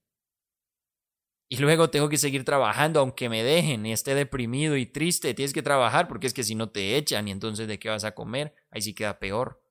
Y 1.48 1.58
luego 1.58 1.90
tengo 1.90 2.08
que 2.08 2.18
seguir 2.18 2.44
trabajando 2.44 3.00
aunque 3.00 3.28
me 3.28 3.44
dejen 3.44 3.86
y 3.86 3.92
esté 3.92 4.14
deprimido 4.14 4.76
y 4.76 4.86
triste. 4.86 5.32
Tienes 5.34 5.52
que 5.52 5.62
trabajar 5.62 6.08
porque 6.08 6.26
es 6.26 6.34
que 6.34 6.42
si 6.42 6.54
no 6.54 6.70
te 6.70 6.96
echan 6.96 7.28
y 7.28 7.30
entonces 7.30 7.68
de 7.68 7.78
qué 7.78 7.88
vas 7.88 8.04
a 8.04 8.14
comer, 8.14 8.54
ahí 8.70 8.82
sí 8.82 8.94
queda 8.94 9.18
peor. 9.18 9.62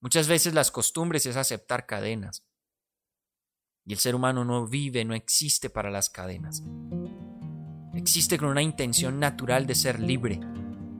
Muchas 0.00 0.28
veces 0.28 0.52
las 0.52 0.70
costumbres 0.70 1.24
es 1.24 1.36
aceptar 1.36 1.86
cadenas. 1.86 2.46
Y 3.86 3.94
el 3.94 3.98
ser 3.98 4.14
humano 4.14 4.44
no 4.44 4.66
vive, 4.66 5.04
no 5.04 5.14
existe 5.14 5.70
para 5.70 5.90
las 5.90 6.10
cadenas. 6.10 6.62
Existe 7.94 8.38
con 8.38 8.48
una 8.48 8.62
intención 8.62 9.20
natural 9.20 9.66
de 9.66 9.74
ser 9.74 10.00
libre, 10.00 10.40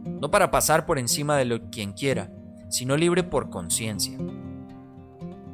no 0.04 0.30
para 0.30 0.50
pasar 0.50 0.86
por 0.86 0.98
encima 0.98 1.36
de 1.36 1.44
lo 1.44 1.70
quien 1.70 1.92
quiera, 1.92 2.30
sino 2.70 2.96
libre 2.96 3.22
por 3.22 3.50
conciencia. 3.50 4.16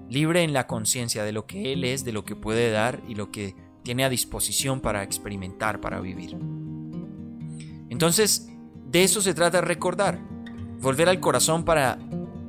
Libre 0.08 0.42
en 0.42 0.52
la 0.52 0.66
conciencia 0.66 1.24
de 1.24 1.32
lo 1.32 1.46
que 1.46 1.72
Él 1.72 1.84
es, 1.84 2.04
de 2.04 2.12
lo 2.12 2.24
que 2.24 2.36
puede 2.36 2.70
dar 2.70 3.00
y 3.08 3.14
lo 3.14 3.30
que 3.30 3.54
tiene 3.82 4.04
a 4.04 4.08
disposición 4.08 4.80
para 4.80 5.02
experimentar, 5.02 5.80
para 5.80 6.00
vivir. 6.00 6.36
Entonces, 7.88 8.48
de 8.86 9.02
eso 9.02 9.20
se 9.20 9.34
trata 9.34 9.60
recordar, 9.60 10.20
volver 10.80 11.08
al 11.08 11.20
corazón 11.20 11.64
para 11.64 11.98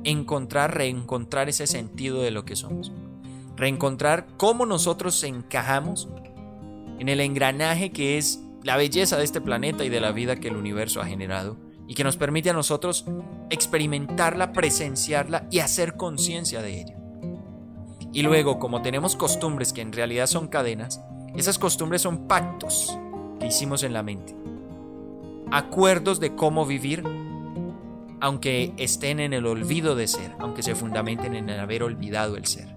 encontrar, 0.04 0.76
reencontrar 0.76 1.48
ese 1.48 1.66
sentido 1.66 2.22
de 2.22 2.30
lo 2.30 2.44
que 2.44 2.56
somos. 2.56 2.92
Reencontrar 3.56 4.26
cómo 4.36 4.66
nosotros 4.66 5.22
encajamos 5.22 6.08
en 6.98 7.08
el 7.08 7.20
engranaje 7.20 7.90
que 7.90 8.18
es 8.18 8.40
la 8.62 8.76
belleza 8.76 9.16
de 9.16 9.24
este 9.24 9.40
planeta 9.40 9.84
y 9.84 9.88
de 9.88 10.00
la 10.00 10.12
vida 10.12 10.36
que 10.36 10.48
el 10.48 10.56
universo 10.56 11.00
ha 11.00 11.06
generado 11.06 11.56
y 11.88 11.94
que 11.94 12.04
nos 12.04 12.16
permite 12.16 12.50
a 12.50 12.54
nosotros 12.54 13.04
experimentarla, 13.50 14.52
presenciarla 14.52 15.46
y 15.50 15.58
hacer 15.58 15.96
conciencia 15.96 16.62
de 16.62 16.80
ella. 16.80 16.96
Y 18.12 18.22
luego, 18.22 18.58
como 18.58 18.82
tenemos 18.82 19.16
costumbres 19.16 19.72
que 19.72 19.80
en 19.80 19.92
realidad 19.92 20.26
son 20.26 20.48
cadenas, 20.48 21.02
esas 21.36 21.58
costumbres 21.58 22.02
son 22.02 22.28
pactos 22.28 22.96
que 23.40 23.46
hicimos 23.46 23.82
en 23.82 23.94
la 23.94 24.02
mente. 24.02 24.36
Acuerdos 25.50 26.20
de 26.20 26.34
cómo 26.34 26.66
vivir, 26.66 27.02
aunque 28.20 28.74
estén 28.76 29.18
en 29.18 29.32
el 29.32 29.46
olvido 29.46 29.96
de 29.96 30.06
ser, 30.06 30.34
aunque 30.38 30.62
se 30.62 30.74
fundamenten 30.74 31.34
en 31.34 31.50
haber 31.50 31.82
olvidado 31.82 32.36
el 32.36 32.46
ser. 32.46 32.68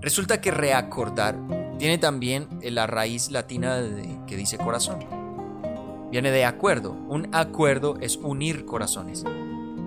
Resulta 0.00 0.40
que 0.40 0.50
reacordar 0.50 1.36
tiene 1.78 1.98
también 1.98 2.48
la 2.62 2.86
raíz 2.86 3.30
latina 3.30 3.80
que 4.26 4.36
dice 4.36 4.58
corazón 4.58 5.18
viene 6.10 6.30
de 6.30 6.44
acuerdo. 6.44 6.92
Un 6.92 7.34
acuerdo 7.34 7.96
es 8.00 8.16
unir 8.16 8.64
corazones. 8.64 9.24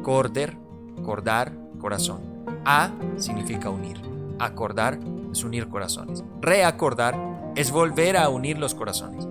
Corder, 0.04 0.58
cordar, 1.04 1.54
corazón. 1.80 2.46
A 2.66 2.92
significa 3.18 3.70
unir. 3.70 4.02
Acordar 4.40 5.00
es 5.32 5.44
unir 5.44 5.68
corazones. 5.68 6.24
Reacordar 6.42 7.16
es 7.56 7.72
volver 7.72 8.18
a 8.18 8.30
unir 8.30 8.58
los 8.58 8.76
corazones. 8.76 9.28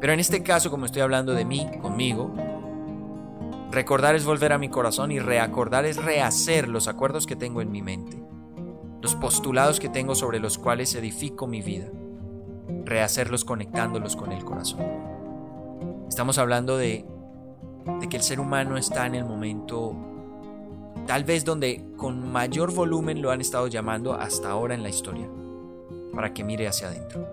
Pero 0.00 0.12
en 0.12 0.20
este 0.20 0.42
caso, 0.42 0.70
como 0.70 0.86
estoy 0.86 1.02
hablando 1.02 1.34
de 1.34 1.44
mí, 1.44 1.68
conmigo, 1.82 2.32
recordar 3.70 4.14
es 4.14 4.24
volver 4.24 4.52
a 4.52 4.58
mi 4.58 4.68
corazón 4.68 5.10
y 5.10 5.18
reacordar 5.18 5.84
es 5.86 5.96
rehacer 5.96 6.68
los 6.68 6.86
acuerdos 6.86 7.26
que 7.26 7.36
tengo 7.36 7.60
en 7.60 7.72
mi 7.72 7.82
mente, 7.82 8.17
los 9.00 9.14
postulados 9.14 9.80
que 9.80 9.88
tengo 9.88 10.14
sobre 10.14 10.40
los 10.40 10.58
cuales 10.58 10.94
edifico 10.94 11.46
mi 11.46 11.62
vida, 11.62 11.88
rehacerlos 12.84 13.44
conectándolos 13.44 14.16
con 14.16 14.32
el 14.32 14.44
corazón. 14.44 14.80
Estamos 16.08 16.38
hablando 16.38 16.76
de, 16.76 17.04
que 18.10 18.16
el 18.16 18.22
ser 18.22 18.40
humano 18.40 18.76
está 18.76 19.06
en 19.06 19.14
el 19.14 19.24
momento 19.24 19.94
tal 21.06 21.24
vez 21.24 21.44
donde 21.44 21.84
con 21.96 22.30
mayor 22.30 22.72
volumen 22.72 23.22
lo 23.22 23.30
han 23.30 23.40
estado 23.40 23.66
llamando 23.68 24.14
hasta 24.14 24.50
ahora 24.50 24.74
en 24.74 24.82
la 24.82 24.88
historia, 24.88 25.28
para 26.12 26.34
que 26.34 26.44
mire 26.44 26.66
hacia 26.66 26.88
adentro. 26.88 27.26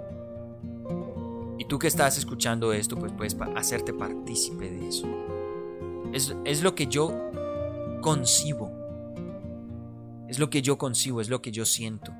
Y 1.57 1.65
tú 1.65 1.79
que 1.79 1.87
estás 1.87 2.17
escuchando 2.17 2.73
esto, 2.73 2.95
pues 2.95 3.11
puedes 3.11 3.35
hacerte 3.55 3.91
partícipe 3.93 4.69
de 4.69 4.87
eso. 4.87 5.07
Es, 6.13 6.35
es 6.45 6.61
lo 6.61 6.75
que 6.75 6.87
yo 6.87 7.11
concibo. 8.01 8.71
Es 10.27 10.39
lo 10.39 10.49
que 10.49 10.61
yo 10.61 10.77
concibo, 10.77 11.21
es 11.21 11.29
lo 11.29 11.41
que 11.41 11.51
yo 11.51 11.65
siento. 11.65 12.13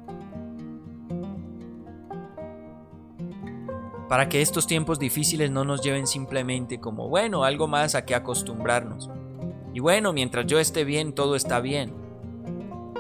para 4.08 4.30
que 4.30 4.41
estos 4.41 4.68
tiempos 4.68 5.00
difíciles 5.00 5.52
no 5.52 5.65
nos 5.65 5.82
lleven 5.82 6.08
simplemente 6.08 6.80
como, 6.80 7.10
bueno, 7.10 7.44
algo 7.44 7.68
más 7.68 7.96
a 7.96 8.06
que 8.06 8.15
acostumbrarnos. 8.15 9.10
Y 9.74 9.80
bueno, 9.80 10.13
mientras 10.13 10.46
yo 10.46 10.60
esté 10.60 10.84
bien, 10.84 11.13
todo 11.13 11.36
está 11.36 11.60
bien, 11.60 11.91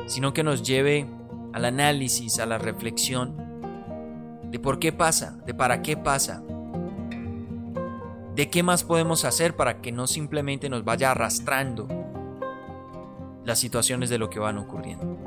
sino 0.07 0.33
que 0.33 0.43
nos 0.43 0.63
lleve 0.63 1.07
al 1.53 1.65
análisis, 1.65 2.39
a 2.39 2.45
la 2.45 2.57
reflexión 2.57 3.35
de 4.51 4.59
por 4.59 4.79
qué 4.79 4.91
pasa, 4.91 5.37
de 5.45 5.53
para 5.53 5.81
qué 5.81 5.95
pasa, 5.95 6.43
de 8.35 8.49
qué 8.49 8.63
más 8.63 8.83
podemos 8.83 9.23
hacer 9.23 9.55
para 9.55 9.81
que 9.81 9.91
no 9.91 10.07
simplemente 10.07 10.69
nos 10.69 10.83
vaya 10.83 11.11
arrastrando 11.11 11.87
las 13.45 13.59
situaciones 13.59 14.09
de 14.09 14.17
lo 14.17 14.29
que 14.29 14.39
van 14.39 14.57
ocurriendo. 14.57 15.17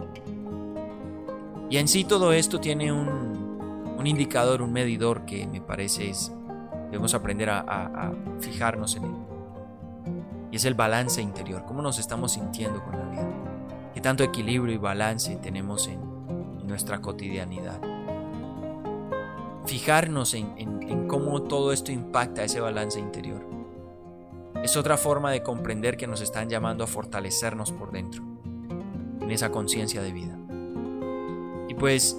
Y 1.70 1.76
en 1.76 1.88
sí 1.88 2.04
todo 2.04 2.32
esto 2.32 2.60
tiene 2.60 2.92
un, 2.92 3.94
un 3.98 4.06
indicador, 4.06 4.62
un 4.62 4.72
medidor 4.72 5.24
que 5.24 5.46
me 5.46 5.60
parece 5.60 6.10
es, 6.10 6.32
debemos 6.90 7.14
aprender 7.14 7.50
a, 7.50 8.12
fijarnos 8.40 8.96
en 8.96 9.04
él. 9.04 9.14
Y 10.50 10.56
es 10.56 10.64
el 10.64 10.74
balance 10.74 11.20
interior, 11.20 11.64
cómo 11.66 11.82
nos 11.82 11.98
estamos 11.98 12.32
sintiendo 12.32 12.82
con 12.82 12.92
la 12.98 13.04
vida, 13.10 13.28
qué 13.92 14.00
tanto 14.00 14.22
equilibrio 14.22 14.74
y 14.74 14.78
balance 14.78 15.36
tenemos 15.36 15.88
en, 15.88 16.18
nuestra 16.68 17.00
cotidianidad. 17.00 17.80
Fijarnos 19.64 20.34
en, 20.34 20.52
en 20.58 21.08
cómo 21.08 21.42
todo 21.42 21.72
esto 21.72 21.90
impacta 21.92 22.44
ese 22.44 22.60
balance 22.60 23.00
interior. 23.00 23.57
Es 24.62 24.76
otra 24.76 24.96
forma 24.96 25.30
de 25.30 25.42
comprender 25.42 25.96
que 25.96 26.06
nos 26.06 26.20
están 26.20 26.48
llamando 26.50 26.84
a 26.84 26.86
fortalecernos 26.86 27.72
por 27.72 27.92
dentro, 27.92 28.22
en 29.20 29.30
esa 29.30 29.50
conciencia 29.50 30.02
de 30.02 30.12
vida. 30.12 30.38
Y 31.68 31.74
pues, 31.74 32.16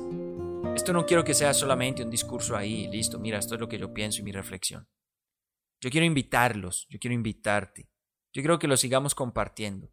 esto 0.75 0.93
no 0.93 1.06
quiero 1.06 1.23
que 1.23 1.34
sea 1.34 1.54
solamente 1.54 2.04
un 2.04 2.10
discurso 2.10 2.56
ahí, 2.56 2.88
listo, 2.88 3.19
mira, 3.19 3.39
esto 3.39 3.56
es 3.56 3.62
lo 3.62 3.67
que 3.67 3.78
yo 3.78 3.93
pienso 3.93 4.21
y 4.21 4.23
mi 4.23 4.32
reflexión. 4.32 4.88
Yo 5.82 5.89
quiero 5.89 6.06
invitarlos, 6.06 6.88
yo 6.89 6.99
quiero 6.99 7.13
invitarte. 7.13 7.89
Yo 8.32 8.41
quiero 8.41 8.60
que 8.60 8.67
lo 8.67 8.78
sigamos 8.78 9.15
compartiendo 9.15 9.91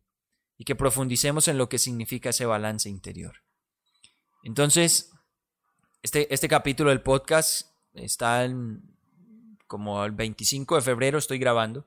y 0.57 0.65
que 0.65 0.75
profundicemos 0.75 1.49
en 1.49 1.59
lo 1.59 1.69
que 1.69 1.79
significa 1.79 2.31
ese 2.31 2.47
balance 2.47 2.89
interior. 2.89 3.37
Entonces, 4.43 5.13
este, 6.03 6.33
este 6.33 6.49
capítulo 6.49 6.91
del 6.91 7.03
podcast 7.03 7.73
está 7.95 8.49
como 9.67 10.05
el 10.05 10.13
25 10.13 10.77
de 10.77 10.83
febrero, 10.83 11.19
estoy 11.19 11.39
grabando. 11.39 11.87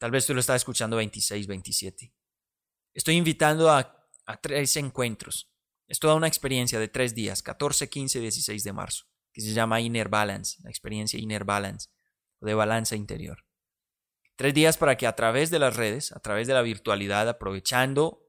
Tal 0.00 0.10
vez 0.10 0.24
tú 0.24 0.32
lo 0.32 0.40
estás 0.40 0.56
escuchando 0.56 0.96
26, 0.96 1.46
27. 1.46 2.14
Estoy 2.94 3.16
invitando 3.16 3.70
a, 3.70 4.08
a 4.24 4.40
tres 4.40 4.74
encuentros. 4.76 5.52
Es 5.86 5.98
toda 5.98 6.14
una 6.14 6.26
experiencia 6.26 6.80
de 6.80 6.88
tres 6.88 7.14
días, 7.14 7.42
14, 7.42 7.90
15 7.90 8.18
y 8.18 8.22
16 8.22 8.64
de 8.64 8.72
marzo, 8.72 9.04
que 9.30 9.42
se 9.42 9.52
llama 9.52 9.82
Inner 9.82 10.08
Balance, 10.08 10.58
la 10.62 10.70
experiencia 10.70 11.20
Inner 11.20 11.44
Balance, 11.44 11.90
o 12.38 12.46
de 12.46 12.54
balanza 12.54 12.96
interior. 12.96 13.44
Tres 14.36 14.54
días 14.54 14.78
para 14.78 14.96
que 14.96 15.06
a 15.06 15.14
través 15.14 15.50
de 15.50 15.58
las 15.58 15.76
redes, 15.76 16.12
a 16.12 16.20
través 16.20 16.46
de 16.46 16.54
la 16.54 16.62
virtualidad, 16.62 17.28
aprovechando 17.28 18.26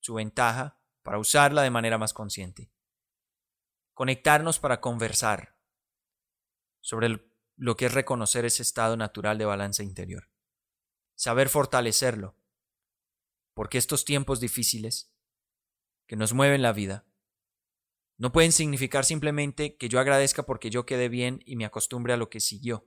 su 0.00 0.14
ventaja 0.14 0.80
para 1.02 1.18
usarla 1.18 1.60
de 1.60 1.70
manera 1.70 1.98
más 1.98 2.14
consciente, 2.14 2.72
conectarnos 3.92 4.58
para 4.58 4.80
conversar 4.80 5.58
sobre 6.80 7.20
lo 7.56 7.76
que 7.76 7.86
es 7.86 7.92
reconocer 7.92 8.46
ese 8.46 8.62
estado 8.62 8.96
natural 8.96 9.36
de 9.36 9.44
balanza 9.44 9.82
interior, 9.82 10.30
saber 11.14 11.48
fortalecerlo, 11.48 12.36
porque 13.54 13.78
estos 13.78 14.04
tiempos 14.04 14.40
difíciles 14.40 15.12
que 16.06 16.16
nos 16.16 16.32
mueven 16.32 16.62
la 16.62 16.72
vida 16.72 17.06
no 18.16 18.32
pueden 18.32 18.52
significar 18.52 19.04
simplemente 19.04 19.76
que 19.76 19.88
yo 19.88 19.98
agradezca 19.98 20.44
porque 20.44 20.70
yo 20.70 20.86
quedé 20.86 21.08
bien 21.08 21.40
y 21.44 21.56
me 21.56 21.64
acostumbre 21.64 22.12
a 22.12 22.16
lo 22.16 22.30
que 22.30 22.40
siguió 22.40 22.86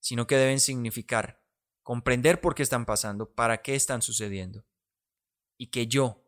sino 0.00 0.26
que 0.26 0.36
deben 0.36 0.60
significar 0.60 1.42
comprender 1.82 2.40
por 2.40 2.54
qué 2.54 2.62
están 2.62 2.86
pasando, 2.86 3.34
para 3.34 3.62
qué 3.62 3.74
están 3.74 4.02
sucediendo, 4.02 4.66
y 5.56 5.68
que 5.68 5.86
yo 5.86 6.24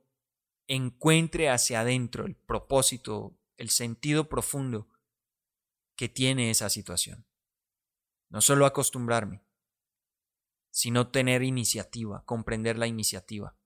encuentre 0.66 1.50
hacia 1.50 1.80
adentro 1.80 2.26
el 2.26 2.36
propósito, 2.36 3.38
el 3.56 3.70
sentido 3.70 4.28
profundo 4.28 4.88
que 5.96 6.08
tiene 6.08 6.50
esa 6.50 6.70
situación. 6.70 7.26
No 8.30 8.40
solo 8.40 8.64
acostumbrarme, 8.64 9.44
sino 10.70 11.10
tener 11.10 11.42
iniciativa, 11.42 12.24
comprender 12.24 12.78
la 12.78 12.86
iniciativa 12.86 13.56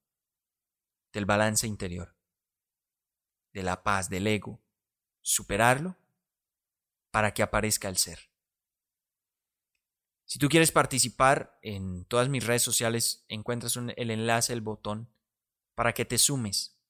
del 1.12 1.26
balance 1.26 1.66
interior, 1.66 2.16
de 3.52 3.62
la 3.62 3.82
paz, 3.82 4.10
del 4.10 4.26
ego, 4.26 4.62
superarlo 5.20 5.96
para 7.10 7.32
que 7.32 7.42
aparezca 7.42 7.88
el 7.88 7.96
ser. 7.96 8.18
Si 10.24 10.38
tú 10.38 10.48
quieres 10.48 10.72
participar 10.72 11.58
en 11.62 12.04
todas 12.06 12.28
mis 12.28 12.44
redes 12.44 12.62
sociales, 12.62 13.24
encuentras 13.28 13.76
el 13.76 14.10
enlace, 14.10 14.52
el 14.52 14.62
botón, 14.62 15.08
para 15.74 15.92
que 15.92 16.04
te 16.04 16.18
sumes 16.18 16.80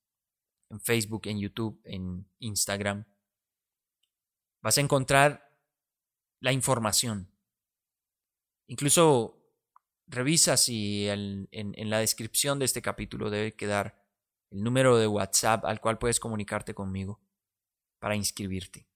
en 0.71 0.81
Facebook, 0.81 1.27
en 1.27 1.41
YouTube, 1.41 1.81
en 1.85 2.31
Instagram. 2.39 3.05
Vas 4.63 4.79
a 4.79 4.81
encontrar 4.81 5.59
la 6.41 6.53
información. 6.53 7.31
Incluso 8.67 9.44
revisa 10.07 10.57
si 10.57 11.09
en, 11.09 11.49
en 11.51 11.91
la 11.91 11.99
descripción 11.99 12.59
de 12.59 12.65
este 12.67 12.83
capítulo 12.83 13.31
debe 13.31 13.55
quedar 13.55 14.05
el 14.51 14.63
número 14.63 14.97
de 14.99 15.09
WhatsApp 15.09 15.65
al 15.65 15.81
cual 15.81 15.99
puedes 15.99 16.21
comunicarte 16.21 16.75
conmigo 16.75 17.21
para 17.99 18.15
inscribirte. 18.15 18.87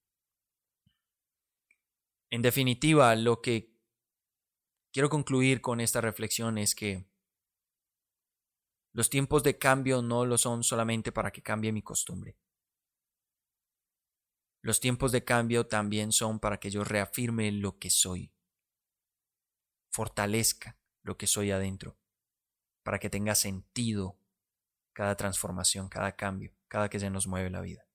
En 2.29 2.41
definitiva, 2.41 3.15
lo 3.15 3.41
que 3.41 3.75
quiero 4.93 5.09
concluir 5.09 5.61
con 5.61 5.81
esta 5.81 5.99
reflexión 5.99 6.57
es 6.57 6.75
que 6.75 7.05
los 8.93 9.09
tiempos 9.09 9.43
de 9.43 9.57
cambio 9.57 10.01
no 10.01 10.25
lo 10.25 10.37
son 10.37 10.63
solamente 10.63 11.11
para 11.11 11.31
que 11.31 11.41
cambie 11.41 11.71
mi 11.71 11.81
costumbre. 11.81 12.37
Los 14.61 14.79
tiempos 14.79 15.11
de 15.11 15.23
cambio 15.23 15.67
también 15.67 16.11
son 16.11 16.39
para 16.39 16.59
que 16.59 16.69
yo 16.69 16.83
reafirme 16.83 17.51
lo 17.51 17.79
que 17.79 17.89
soy, 17.89 18.31
fortalezca 19.89 20.78
lo 21.09 21.17
que 21.17 21.25
soy 21.25 21.49
adentro, 21.49 21.97
para 22.83 22.99
que 22.99 23.09
tenga 23.09 23.33
sentido 23.33 24.15
cada 24.93 25.15
transformación, 25.15 25.89
cada 25.89 26.15
cambio, 26.15 26.53
cada 26.67 26.87
que 26.87 26.99
se 26.99 27.09
nos 27.09 27.25
mueve 27.25 27.49
la 27.49 27.61
vida. 27.61 27.88